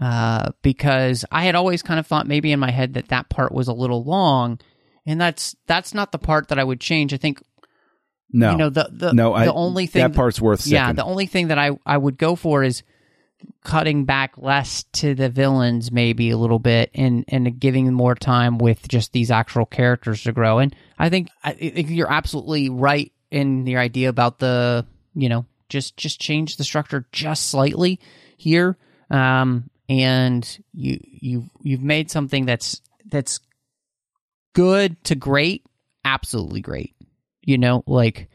[0.00, 3.52] uh because i had always kind of thought maybe in my head that that part
[3.52, 4.58] was a little long
[5.04, 7.42] and that's that's not the part that i would change i think
[8.32, 10.66] no, you know the the, no, I, the only thing that part's worth.
[10.66, 10.96] yeah sicking.
[10.96, 12.82] the only thing that i i would go for is
[13.62, 18.58] cutting back less to the villains maybe a little bit and and giving more time
[18.58, 23.12] with just these actual characters to grow and i think i think you're absolutely right
[23.30, 28.00] in your idea about the you know just just change the structure just slightly
[28.36, 28.76] here
[29.10, 33.40] um and you you've you've made something that's that's
[34.54, 35.64] good to great
[36.04, 36.94] absolutely great
[37.42, 38.28] you know like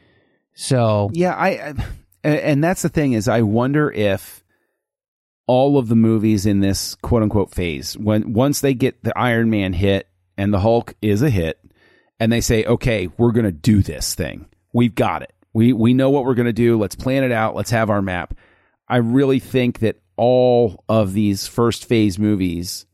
[0.54, 1.74] so Yeah, I, I
[2.24, 4.44] and that's the thing is I wonder if
[5.46, 9.50] all of the movies in this quote unquote phase when once they get the Iron
[9.50, 11.58] Man hit and the Hulk is a hit
[12.20, 14.46] and they say okay, we're going to do this thing.
[14.72, 15.34] We've got it.
[15.54, 16.78] We we know what we're going to do.
[16.78, 17.54] Let's plan it out.
[17.54, 18.34] Let's have our map.
[18.88, 22.86] I really think that all of these first phase movies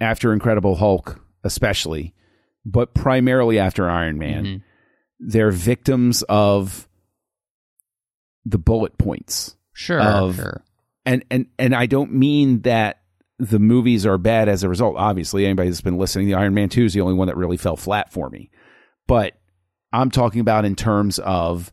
[0.00, 2.14] after Incredible Hulk especially,
[2.64, 4.62] but primarily after Iron Man, Mhm.
[5.20, 6.88] they're victims of
[8.44, 10.62] the bullet points sure of- sure
[11.04, 13.00] and and and I don't mean that
[13.38, 14.96] the movies are bad as a result.
[14.96, 17.56] Obviously, anybody that's been listening, the Iron Man Two is the only one that really
[17.56, 18.50] fell flat for me.
[19.06, 19.34] But
[19.96, 21.72] I'm talking about in terms of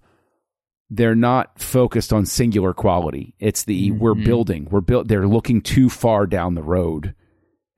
[0.90, 3.36] they're not focused on singular quality.
[3.40, 4.26] It's the we're Mhm.
[4.26, 5.08] building, we're built.
[5.08, 7.16] They're looking too far down the road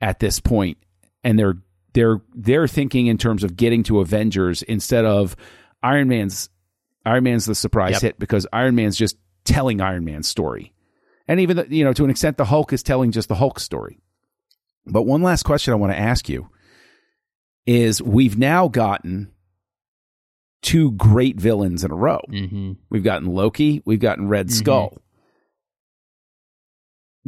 [0.01, 0.77] at this point,
[1.23, 1.57] and they're
[1.93, 5.35] they're they're thinking in terms of getting to Avengers instead of
[5.81, 6.49] Iron Man's.
[7.05, 8.01] Iron Man's the surprise Yep.
[8.01, 9.15] hit because Iron Man's just
[9.45, 10.73] telling Iron Man's story.
[11.27, 13.59] And even, the, you know, to an extent, the Hulk is telling just the Hulk
[13.59, 13.99] story.
[14.87, 16.49] But one last question I want to ask you
[17.65, 19.29] is we've now gotten
[20.65, 22.19] two great villains in a row.
[22.29, 22.71] mm-hmm.
[22.89, 24.51] We've gotten Loki, we've gotten Red Mhm.
[24.51, 24.97] Skull.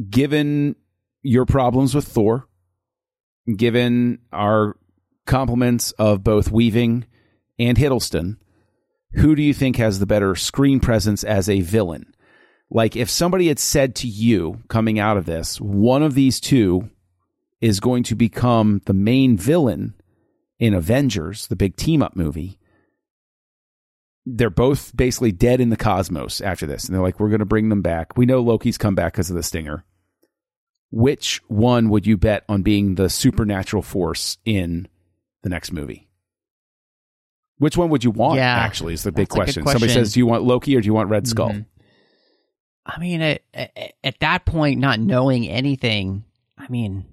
[0.09, 0.75] Given
[1.23, 2.47] your problems with Thor,
[3.55, 4.75] given our
[5.25, 7.05] compliments of both Weaving
[7.57, 8.37] and Hiddleston,
[9.13, 12.13] who do you think has the better screen presence as a villain?
[12.69, 16.89] Like if somebody had said to you coming out of this, one of these two
[17.61, 19.95] is going to become the main villain
[20.59, 22.56] in Avengers, the big team up movie.
[24.29, 26.85] They're both basically dead in the cosmos after this.
[26.85, 28.17] And they're like, we're going to bring them back.
[28.17, 29.85] We know Loki's come back because of the stinger.
[30.91, 34.87] Which one would you bet on being the supernatural force in
[35.43, 36.09] the next movie?
[37.57, 39.65] Which one would you want, Yeah, actually, is the big good question.
[39.65, 41.49] Somebody says, do you want Loki or do you want Red Skull?
[41.49, 41.65] Mhm.
[42.85, 46.23] I mean, at, at that point, not knowing anything,
[46.57, 47.05] I mean,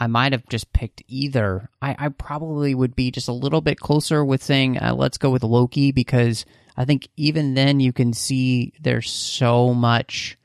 [0.00, 1.70] I might have just picked either.
[1.82, 5.30] I, I probably would be just a little bit closer with saying, uh, let's go
[5.30, 6.46] with Loki, because
[6.76, 10.38] I think even then you can see there's so much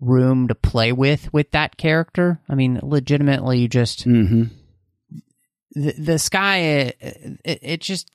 [0.00, 2.40] room to play with with that character.
[2.48, 4.44] I mean, legitimately, you just Mm-hmm.
[5.72, 6.96] the, the sky it,
[7.44, 8.10] it, it just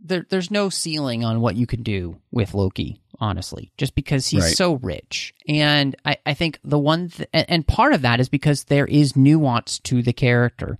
[0.00, 4.42] there there's no ceiling on what you can do with Loki honestly just because he's
[4.42, 4.56] Right.
[4.56, 8.28] so rich and I, I think the one th- and, and part of that is
[8.28, 10.78] because there is nuance to the character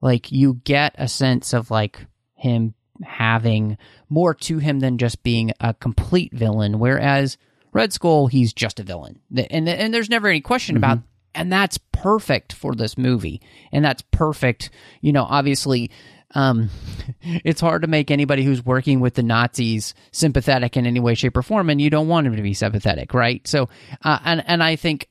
[0.00, 3.78] like you get a sense of like him having
[4.08, 6.78] more to him than just being a complete villain.
[6.78, 7.36] Whereas
[7.72, 10.98] Red Skull, he's just a villain, and and there's never any question about.
[10.98, 11.06] Mm-hmm.
[11.34, 13.40] And that's perfect for this movie,
[13.72, 14.70] and that's perfect.
[15.00, 15.90] You know, obviously,
[16.34, 16.70] um,
[17.22, 21.36] it's hard to make anybody who's working with the Nazis sympathetic in any way, shape,
[21.36, 23.46] or form, and you don't want them to be sympathetic, right?
[23.46, 23.68] So,
[24.02, 25.08] uh, and and I think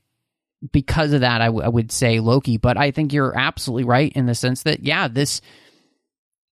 [0.70, 2.56] because of that, I, w- I would say Loki.
[2.56, 5.40] But I think you're absolutely right in the sense that yeah, this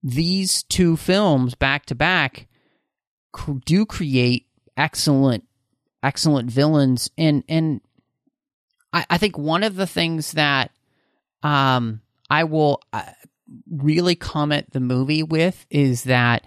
[0.02, 2.46] these two films back to back
[3.64, 4.46] do create
[4.76, 5.44] excellent
[6.02, 7.80] excellent villains and and
[8.92, 10.70] I, I think one of the things that
[11.42, 13.02] um I will uh,
[13.70, 16.44] really comment the movie with is that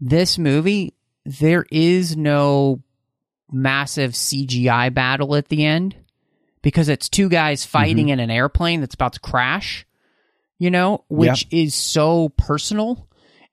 [0.00, 2.82] this movie there is no
[3.50, 5.94] massive CGI battle at the end
[6.62, 9.86] because it's two guys fighting in an airplane that's about to crash,
[10.58, 13.08] you know, which is so personal.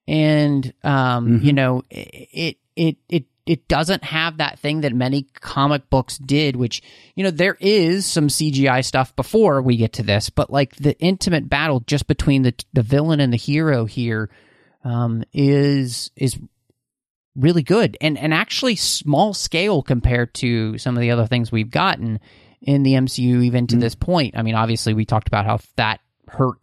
[0.07, 5.89] And um you know it it it it doesn't have that thing that many comic
[5.89, 6.81] books did which
[7.15, 10.97] you know there is some CGI stuff before we get to this but like the
[10.99, 14.29] intimate battle just between the the villain and the hero here
[14.83, 16.37] um is is
[17.35, 21.71] really good and and actually small scale compared to some of the other things we've
[21.71, 22.19] gotten
[22.61, 24.37] in the MCU even to this point.
[24.37, 26.57] I mean, obviously we talked about how that hurt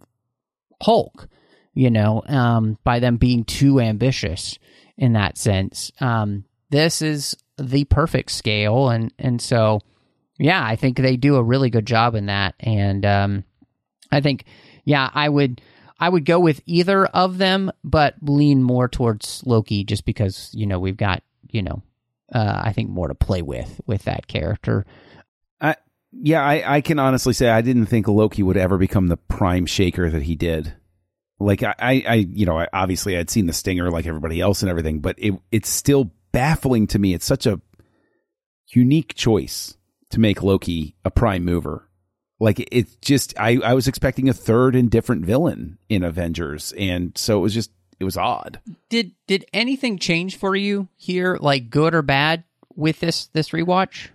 [0.83, 1.29] Hulk,
[1.75, 4.59] you know, um, by them being too ambitious
[4.99, 5.91] in that sense.
[6.01, 6.45] Um,
[6.77, 9.81] this is the perfect scale, and and so
[10.39, 13.45] yeah, I think they do a really good job in that, and um,
[14.11, 14.45] I think
[14.85, 15.61] yeah, I would.
[15.99, 20.67] I would go with either of them, but lean more towards Loki just because, you
[20.67, 21.83] know, we've got, you know,
[22.35, 24.85] uh, I think more to play with with that character.
[25.59, 25.77] I,
[26.13, 29.65] yeah, I, I can honestly say I didn't think Loki would ever become the prime
[29.65, 30.75] shaker that he did.
[31.41, 34.61] Like I, I, I you know, I, obviously I'd seen the stinger like everybody else
[34.61, 37.15] and everything, but it it's still baffling to me.
[37.15, 37.63] It's such a
[38.67, 39.79] unique choice
[40.11, 41.89] to make Loki a prime mover.
[42.39, 47.17] Like it's just I, I was expecting a third and different villain in Avengers, and
[47.17, 48.61] so it was just it was odd.
[48.91, 54.09] Did did anything change for you here, like good or bad, with this this rewatch?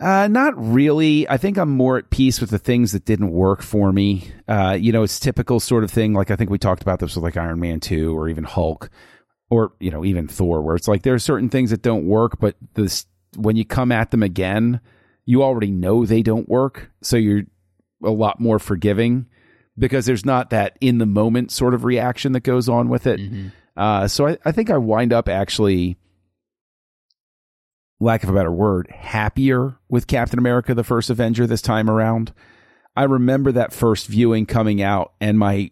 [0.00, 1.28] Uh, not really.
[1.28, 4.32] I think I'm more at peace with the things that didn't work for me.
[4.48, 6.12] Uh, you know, it's typical sort of thing.
[6.12, 8.90] Like I think we talked about this with like Iron Man 2 or even Hulk
[9.54, 12.38] or, you know, even Thor, where it's like there are certain things that don't work,
[12.40, 14.80] but this, when you come at them again,
[15.24, 16.90] you already know they don't work.
[17.02, 17.44] So you're
[18.02, 19.26] a lot more forgiving
[19.78, 23.20] because there's not that in the moment sort of reaction that goes on with it.
[23.76, 25.96] Uh, so I, I think I wind up actually
[28.00, 32.32] lack of a better word, happier with Captain America, the first Avenger this time around.
[32.96, 35.70] I remember that first viewing coming out and my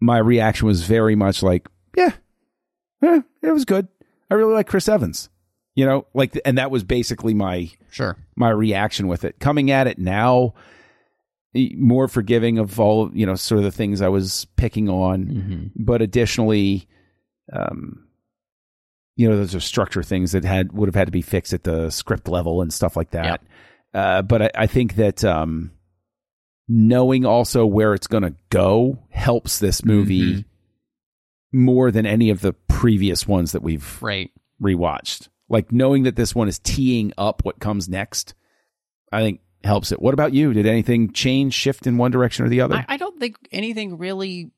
[0.00, 2.12] my reaction was very much like, yeah,
[3.02, 3.88] eh, it was good.
[4.30, 5.28] I really like Chris Evans.
[5.76, 8.16] You know, like and that was basically my Sure.
[8.36, 9.38] my reaction with it.
[9.38, 10.54] Coming at it now,
[11.76, 15.84] more forgiving of all, you know, sort of the things I was picking on, Mm-hmm.
[15.84, 16.86] but additionally,
[17.52, 18.06] um,
[19.16, 21.64] you know, those are structure things that had would have had to be fixed at
[21.64, 23.24] the script level and stuff like that.
[23.24, 23.44] Yep.
[23.94, 25.70] Uh, but I, I think that um,
[26.68, 30.44] knowing also where it's going to go helps this movie Mhm.
[31.52, 34.30] More than any of the previous ones that we've Right.
[34.62, 35.28] rewatched.
[35.48, 38.34] Like knowing that this one is teeing up what comes next,
[39.12, 40.00] I think helps it.
[40.00, 40.52] What about you?
[40.52, 42.76] Did anything change, shift in one direction or the other?
[42.76, 44.52] I, I don't think anything really.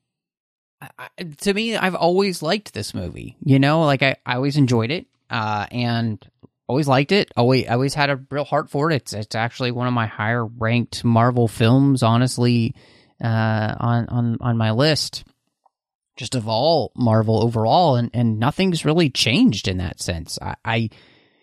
[0.99, 1.07] I,
[1.41, 3.37] to me, I've always liked this movie.
[3.43, 6.23] You know, like I, I always enjoyed it, uh, and
[6.67, 7.31] always liked it.
[7.37, 8.95] Always, I always had a real heart for it.
[8.95, 12.75] It's, it's actually one of my higher ranked Marvel films, honestly,
[13.23, 15.23] uh, on on on my list.
[16.15, 20.37] Just of all Marvel overall, and and nothing's really changed in that sense.
[20.41, 20.89] I, I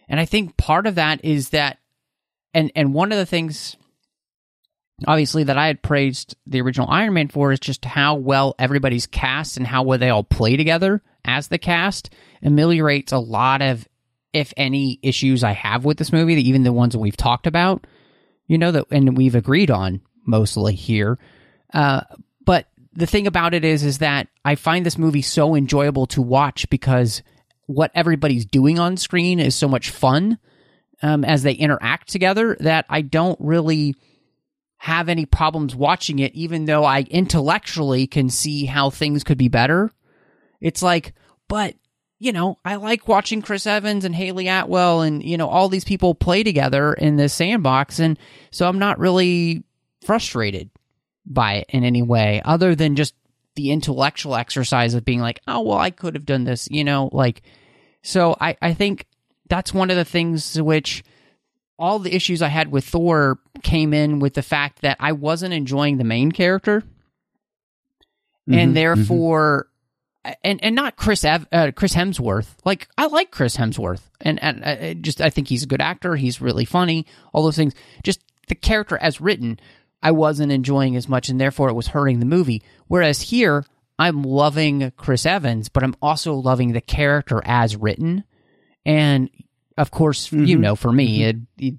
[0.08, 1.78] and I think part of that is that,
[2.54, 3.76] and and one of the things
[5.06, 9.06] obviously that I had praised the original Iron Man for is just how well everybody's
[9.06, 12.10] cast and how well they all play together as the cast
[12.42, 13.86] ameliorates a lot of,
[14.32, 17.86] if any, issues I have with this movie, even the ones that we've talked about,
[18.46, 21.18] you know, that and we've agreed on mostly here.
[21.72, 22.02] Uh,
[22.92, 26.68] the thing about it is, is that I find this movie so enjoyable to watch
[26.70, 27.22] because
[27.66, 30.38] what everybody's doing on screen is so much fun
[31.02, 33.94] um, as they interact together that I don't really
[34.78, 39.48] have any problems watching it, even though I intellectually can see how things could be
[39.48, 39.90] better.
[40.60, 41.14] It's like,
[41.48, 41.74] but
[42.18, 45.84] you know, I like watching Chris Evans and Hayley Atwell and you know all these
[45.84, 48.18] people play together in this sandbox, and
[48.50, 49.64] so I'm not really
[50.04, 50.70] frustrated
[51.26, 53.14] by it in any way, other than just
[53.56, 57.10] the intellectual exercise of being like, oh well, I could have done this, you know,
[57.12, 57.42] like.
[58.02, 59.06] So I I think
[59.48, 61.02] that's one of the things which
[61.78, 65.54] all the issues I had with Thor came in with the fact that I wasn't
[65.54, 66.82] enjoying the main character,
[68.48, 69.66] Mhm, and therefore,
[70.44, 72.48] and and not Chris Ev- uh, Chris Hemsworth.
[72.64, 76.16] Like I like Chris Hemsworth, and and uh, just I think he's a good actor.
[76.16, 77.06] He's really funny.
[77.32, 77.74] All those things.
[78.02, 79.58] Just the character as written,
[80.02, 82.62] I wasn't enjoying as much, and therefore it was hurting the movie.
[82.88, 83.64] Whereas here,
[83.98, 88.24] I'm loving Chris Evans, but I'm also loving the character as written,
[88.86, 89.28] and
[89.76, 90.60] of course, you Mhm.
[90.60, 91.74] know, for me, it, it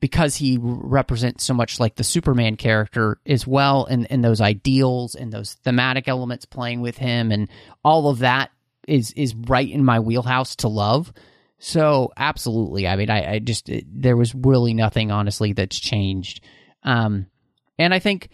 [0.00, 5.14] because he represents so much like the Superman character as well, and, and those ideals
[5.14, 7.48] and those thematic elements playing with him, and
[7.84, 8.50] all of that
[8.88, 11.12] is is right in my wheelhouse to love.
[11.58, 16.42] So absolutely, I mean, I, I just it, there was really nothing honestly that's changed,
[16.82, 17.26] um,
[17.78, 18.28] and I think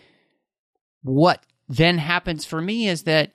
[1.02, 3.32] what then happens for me is that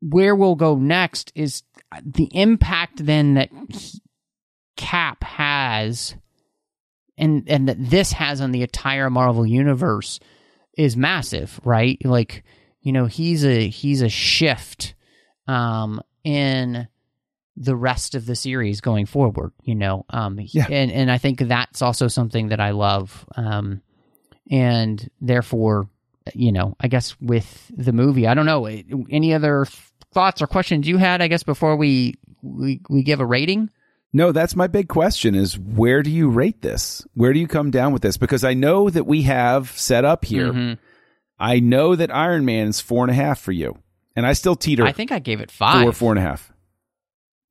[0.00, 1.62] where we'll go next is
[2.04, 3.50] the impact then that
[4.76, 6.16] Cap has
[7.16, 10.20] and and that this has on the entire Marvel universe
[10.76, 11.98] is massive, right?
[12.04, 12.44] Like,
[12.80, 14.94] you know, he's a he's a shift
[15.46, 16.88] um in
[17.56, 20.04] the rest of the series going forward, you know.
[20.10, 20.66] Um Yeah.
[20.70, 23.24] and and I think that's also something that I love.
[23.36, 23.80] Um
[24.50, 25.88] and therefore,
[26.34, 29.66] you know, I guess with the movie, I don't know, any other
[30.12, 33.70] thoughts or questions you had, I guess before we we we give a rating?
[34.12, 37.04] No, that's my big question is where do you rate this?
[37.14, 38.16] Where do you come down with this?
[38.16, 40.52] Because I know that we have set up here.
[40.52, 40.78] Mhm.
[41.38, 43.76] I know that Iron Man is four and a half for you.
[44.14, 45.82] And I still teeter I think I gave it five.
[45.82, 46.52] four, four and a half.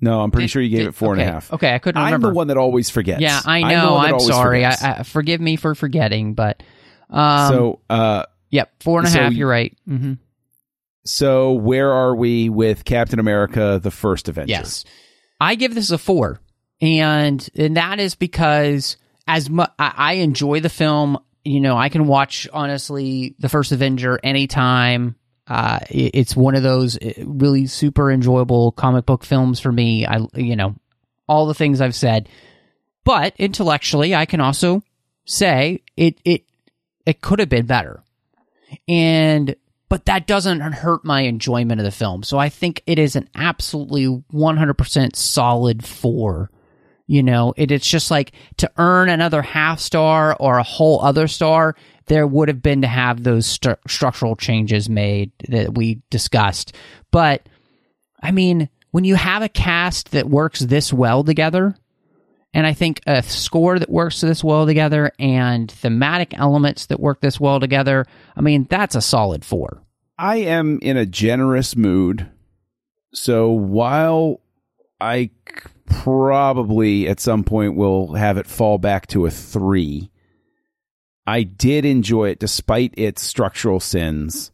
[0.04, 1.32] No, I'm pretty Did- sure you gave did- it four and a okay.
[1.32, 1.54] half.
[1.54, 2.28] Okay, I couldn't I'm remember.
[2.30, 3.22] the one that always forgets.
[3.22, 3.96] yeah, I I'm know.
[3.98, 4.66] I'm sorry.
[4.66, 4.76] I.
[5.00, 6.62] I forgive me for forgetting, but
[7.10, 9.32] um, so, uh, yep, four and a half.
[9.32, 9.76] so You're right.
[9.88, 10.14] Mm-hmm.
[11.06, 14.52] so where are we with Captain America: The First Avenger?
[14.52, 14.86] Yes,
[15.40, 16.40] I give this a four,
[16.82, 18.98] and and that is because
[19.28, 21.18] as much I, I enjoy the film.
[21.46, 25.16] You know, I can watch honestly the first Avenger anytime.
[25.48, 30.06] Uh, it's one of those uh, really super enjoyable comic book films for me.
[30.06, 30.76] I, you know,
[31.28, 32.30] all the things I've said,
[33.04, 34.84] but intellectually, I can also
[35.26, 36.44] say it it
[37.06, 38.02] it could have been better,
[38.88, 39.56] and
[39.94, 42.24] but that doesn't hurt my enjoyment of the film.
[42.24, 46.50] So I think it is an absolutely 100% solid four.
[47.06, 51.28] You know, it, it's just like to earn another half star or a whole other
[51.28, 51.76] star,
[52.08, 56.76] there would have been to have those stru- structural changes made that we discussed.
[57.12, 57.48] But
[58.22, 61.76] I mean, when you have a cast that works this well together,
[62.54, 67.20] and I think a score that works this well together and thematic elements that work
[67.20, 69.82] this well together, I mean, that's a solid four.
[70.18, 72.30] I am in a generous mood.
[73.14, 74.42] So while
[75.02, 75.32] I
[75.86, 80.12] probably at some point will have it fall back to a three,
[81.26, 84.52] I did enjoy it despite its structural sins.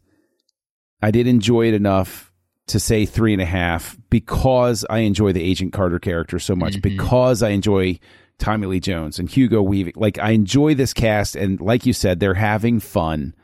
[1.02, 2.32] I did enjoy it enough
[2.68, 6.74] to say three and a half because I enjoy the Agent Carter character so much,
[6.74, 6.82] Mhm.
[6.82, 7.98] because I enjoy
[8.38, 9.94] Tommy Lee Jones and Hugo Weaving.
[9.96, 13.34] Like, I enjoy this cast, and like you said, they're having fun.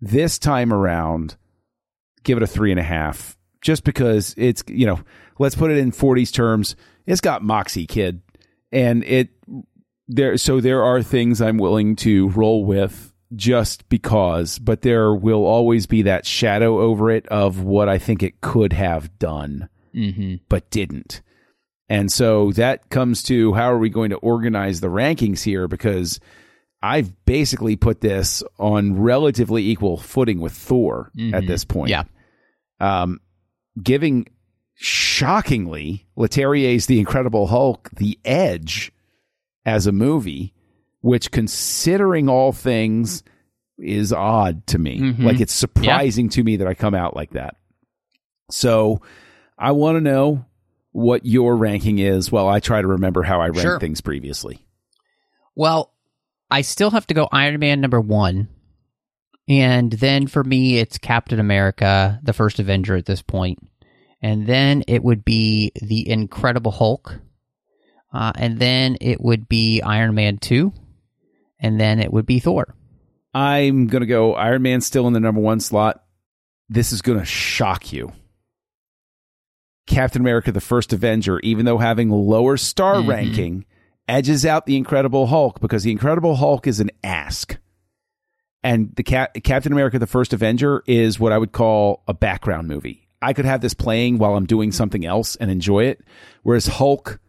[0.00, 1.36] This time around,
[2.24, 5.00] give it a three and a half, just because it's, you know,
[5.38, 6.76] let's put it in 40s terms.
[7.06, 8.22] It's got Moxie, kid.
[8.72, 9.28] And it,
[10.08, 15.44] there, so there are things I'm willing to roll with just because, but there will
[15.44, 20.36] always be that shadow over it of what I think it could have done, Mm-hmm.
[20.48, 21.22] but didn't.
[21.88, 25.68] And so that comes to how are we going to organize the rankings here?
[25.68, 26.20] Because
[26.82, 31.46] I've basically put this on relatively equal footing with Thor at Mhm.
[31.46, 31.90] this point.
[31.90, 32.04] Yeah.
[32.80, 33.20] Um,
[33.82, 34.26] giving
[34.74, 38.92] shockingly Leterrier's The Incredible Hulk the edge
[39.66, 40.54] as a movie,
[41.02, 43.22] which considering all things
[43.78, 44.98] is odd to me.
[45.00, 45.22] Mhm.
[45.24, 47.56] Like it's surprising to me that I come out like that.
[48.50, 49.02] So
[49.58, 50.46] I want to know
[50.92, 53.78] what your ranking is while I try to remember how I ranked Sure.
[53.80, 54.60] things previously.
[55.54, 55.92] Well,
[56.50, 58.48] I still have to go Iron Man number one.
[59.48, 63.58] And then for me, it's Captain America, the first Avenger at this point.
[64.22, 67.20] And then it would be The Incredible Hulk.
[68.16, 70.72] Uh, and then it would be Iron Man 2.
[71.60, 72.74] And then it would be Thor.
[73.34, 76.02] I'm going to go Iron Man still in the number one slot.
[76.70, 78.12] This is going to shock you.
[79.86, 83.08] Captain America, the first Avenger, even though having lower star Mhm.
[83.08, 83.64] ranking,
[84.08, 87.58] edges out the Incredible Hulk because the Incredible Hulk is an ask.
[88.62, 92.66] and the Cap- Captain America: The First Avenger is what I would call a background
[92.66, 93.06] movie.
[93.22, 96.00] I could have this playing while I'm doing something else and enjoy it.
[96.42, 97.20] Whereas Hulk,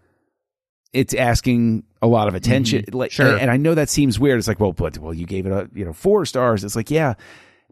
[0.94, 2.86] it's asking a lot of attention.
[2.92, 3.36] Like, Sure.
[3.38, 4.38] and I know that seems weird.
[4.40, 6.64] It's like, well, but well, you gave it a you know four stars.
[6.64, 7.16] It's like, yeah,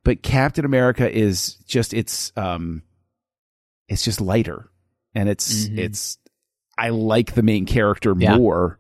[0.04, 2.84] but Captain America is just it's um,
[3.88, 4.70] it's just lighter,
[5.14, 5.78] and it's Mhm.
[5.80, 6.18] it's
[6.78, 8.38] I like the main character Yeah.
[8.38, 8.80] more.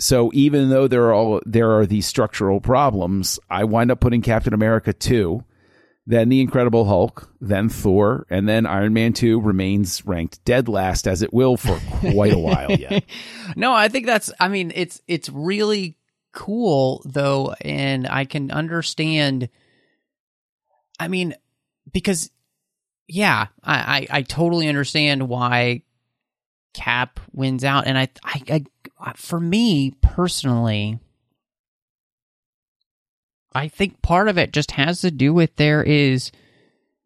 [0.00, 4.22] So even though there are all there are these structural problems, I wind up putting
[4.22, 5.42] Captain America two,
[6.08, 11.06] then the Incredible Hulk, then Thor, and then Iron Man two remains ranked dead last
[11.06, 13.04] as it will for quite a while yet.
[13.56, 15.96] No, I think that's I mean it's it's really
[16.32, 19.48] cool though and I can understand
[21.00, 21.34] I mean
[21.90, 22.30] because
[23.06, 25.82] yeah, I I, I totally understand why
[26.74, 28.64] Cap wins out and I, I
[29.00, 31.00] I for me personally
[33.58, 36.30] I think part of it just has to do with there is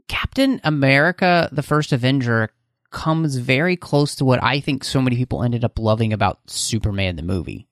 [0.09, 2.51] Captain America the first Avenger
[2.91, 7.17] comes very close to what I think so many people ended up loving about Superman
[7.17, 7.67] the movie.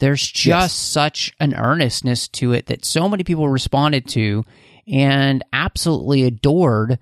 [0.00, 0.72] There's just Yes.
[0.72, 4.44] such an earnestness to it that so many people responded to
[4.88, 6.98] and absolutely adored.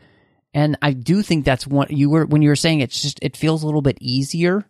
[0.52, 3.38] And I do think that's what you were when you were saying it's just it
[3.38, 4.66] feels a little bit easier.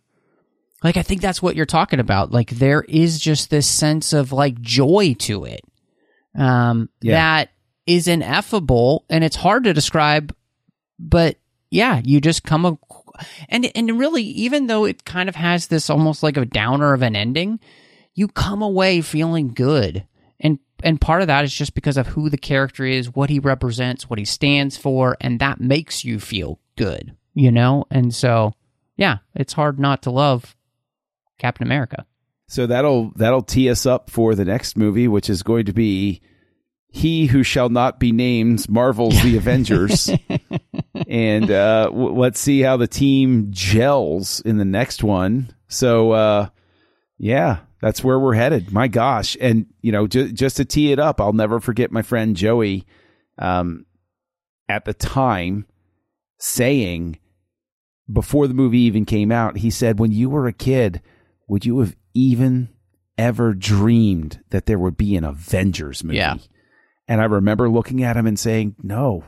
[0.81, 2.31] Like I think that's what you're talking about.
[2.31, 5.61] Like there is just this sense of like joy to it.
[6.35, 7.15] Um Yeah.
[7.15, 7.49] that
[7.85, 10.35] is ineffable and it's hard to describe
[10.99, 11.37] but
[11.71, 12.77] yeah, you just come a,
[13.49, 17.01] and and really even though it kind of has this almost like a downer of
[17.01, 17.59] an ending,
[18.13, 20.05] you come away feeling good.
[20.39, 23.39] And and part of that is just because of who the character is, what he
[23.39, 27.85] represents, what he stands for, and that makes you feel good, you know?
[27.89, 28.53] And so,
[28.97, 30.55] yeah, it's hard not to love
[31.37, 32.05] Captain America.
[32.51, 36.19] So that'll that'll tee us up for the next movie, which is going to be
[36.89, 40.09] He Who Shall Not Be Named, Marvel's The Avengers.
[41.07, 45.55] and uh, w- let's see how the team gels in the next one.
[45.69, 46.49] So, uh,
[47.17, 48.73] yeah, that's where we're headed.
[48.73, 49.37] My gosh.
[49.39, 52.85] And, you know, ju- just to tee it up, I'll never forget my friend Joey
[53.37, 53.85] um,
[54.67, 55.67] at the time
[56.37, 57.17] saying,
[58.11, 61.01] before the movie even came out, he said, when you were a kid,
[61.47, 62.69] would you have even
[63.17, 66.17] ever dreamed that there would be an Avengers movie?
[66.17, 66.35] Yeah.
[67.07, 69.23] And I remember looking at him and saying, no,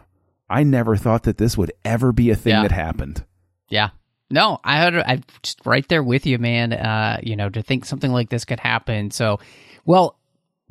[0.49, 2.61] I never thought that this would ever be a thing Yeah.
[2.63, 3.25] that happened.
[3.69, 3.89] Yeah.
[4.29, 6.73] No, I had I'm just right there with you, man.
[6.73, 9.11] Uh, you know, to think something like this could happen.
[9.11, 9.39] So,
[9.85, 10.17] well,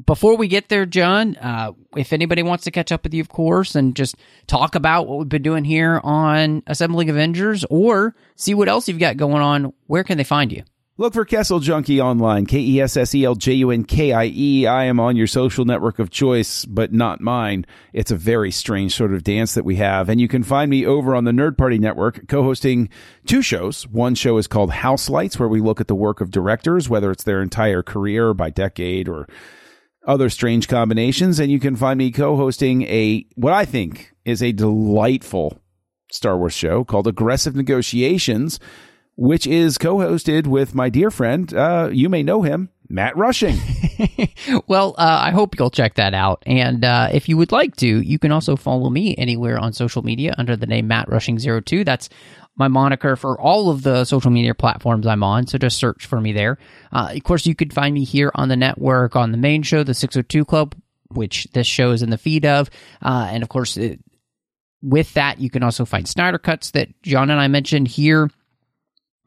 [0.04, 3.28] before we get there, John, uh, if anybody wants to catch up with you, of
[3.28, 8.54] course, and just talk about what we've been doing here on Assembling Avengers or see
[8.54, 10.64] what else you've got going on, where can they find you?
[10.98, 14.12] Look for Kessel Junkie online, K E S S E L J U N K
[14.12, 14.66] I E.
[14.66, 17.64] I am on your social network of choice, but not mine.
[17.94, 20.10] It's a very strange sort of dance that we have.
[20.10, 22.90] And you can find me over on the Nerd Party Network, co hosting
[23.24, 23.88] two shows.
[23.88, 27.10] One show is called House Lights, where we look at the work of directors, whether
[27.10, 29.26] it's their entire career by decade or
[30.06, 31.40] other strange combinations.
[31.40, 35.58] And you can find me co hosting a, what I think is a delightful
[36.10, 38.60] Star Wars show called Aggressive Negotiations,
[39.16, 43.56] which is co hosted with my dear friend, uh, you may know him, Matt Rushing.
[44.66, 46.42] Well, uh, I hope you'll check that out.
[46.46, 50.02] And uh, if you would like to, you can also follow me anywhere on social
[50.02, 51.84] media under the name Matt Rushing02.
[51.84, 52.08] That's
[52.56, 55.46] my moniker for all of the social media platforms I'm on.
[55.46, 56.58] So just search for me there.
[56.92, 59.84] Uh, of course, you could find me here on the network on the main show,
[59.84, 60.74] the 602 Club,
[61.08, 62.70] which this show is in the feed of.
[63.00, 64.00] Uh, and of course, it,
[64.82, 68.30] with that, you can also find Snyder Cuts that John and I mentioned here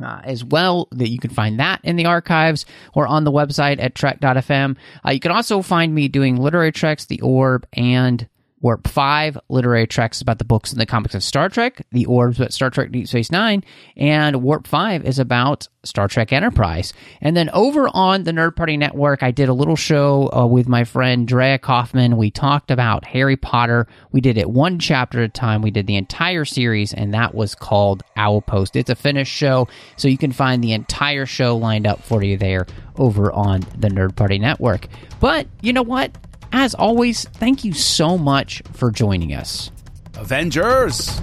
[0.01, 3.81] uh, as well that you can find that in the archives or on the website
[3.81, 8.27] at trek.fm uh, you can also find me doing literary treks the orb and
[8.65, 12.39] warp 5 literary treks about the books and the comics of star trek the orbs
[12.39, 13.63] about star trek deep space nine
[13.95, 16.93] and warp 5 is about star trek enterprise.
[17.21, 20.67] And then over on the nerd party network i did a little show uh, with
[20.67, 22.17] my friend drea kaufman.
[22.17, 23.87] We talked about harry potter.
[24.11, 25.61] We did it one chapter at a time.
[25.61, 28.75] We did the entire series and that was called owl post.
[28.75, 32.37] It's a finished show so you can find the entire show lined up for you
[32.37, 32.65] there
[32.97, 34.87] over on the nerd party network.
[35.19, 36.11] But you know what
[36.55, 39.71] as always thank you so much for joining us
[40.15, 41.19] Avengers!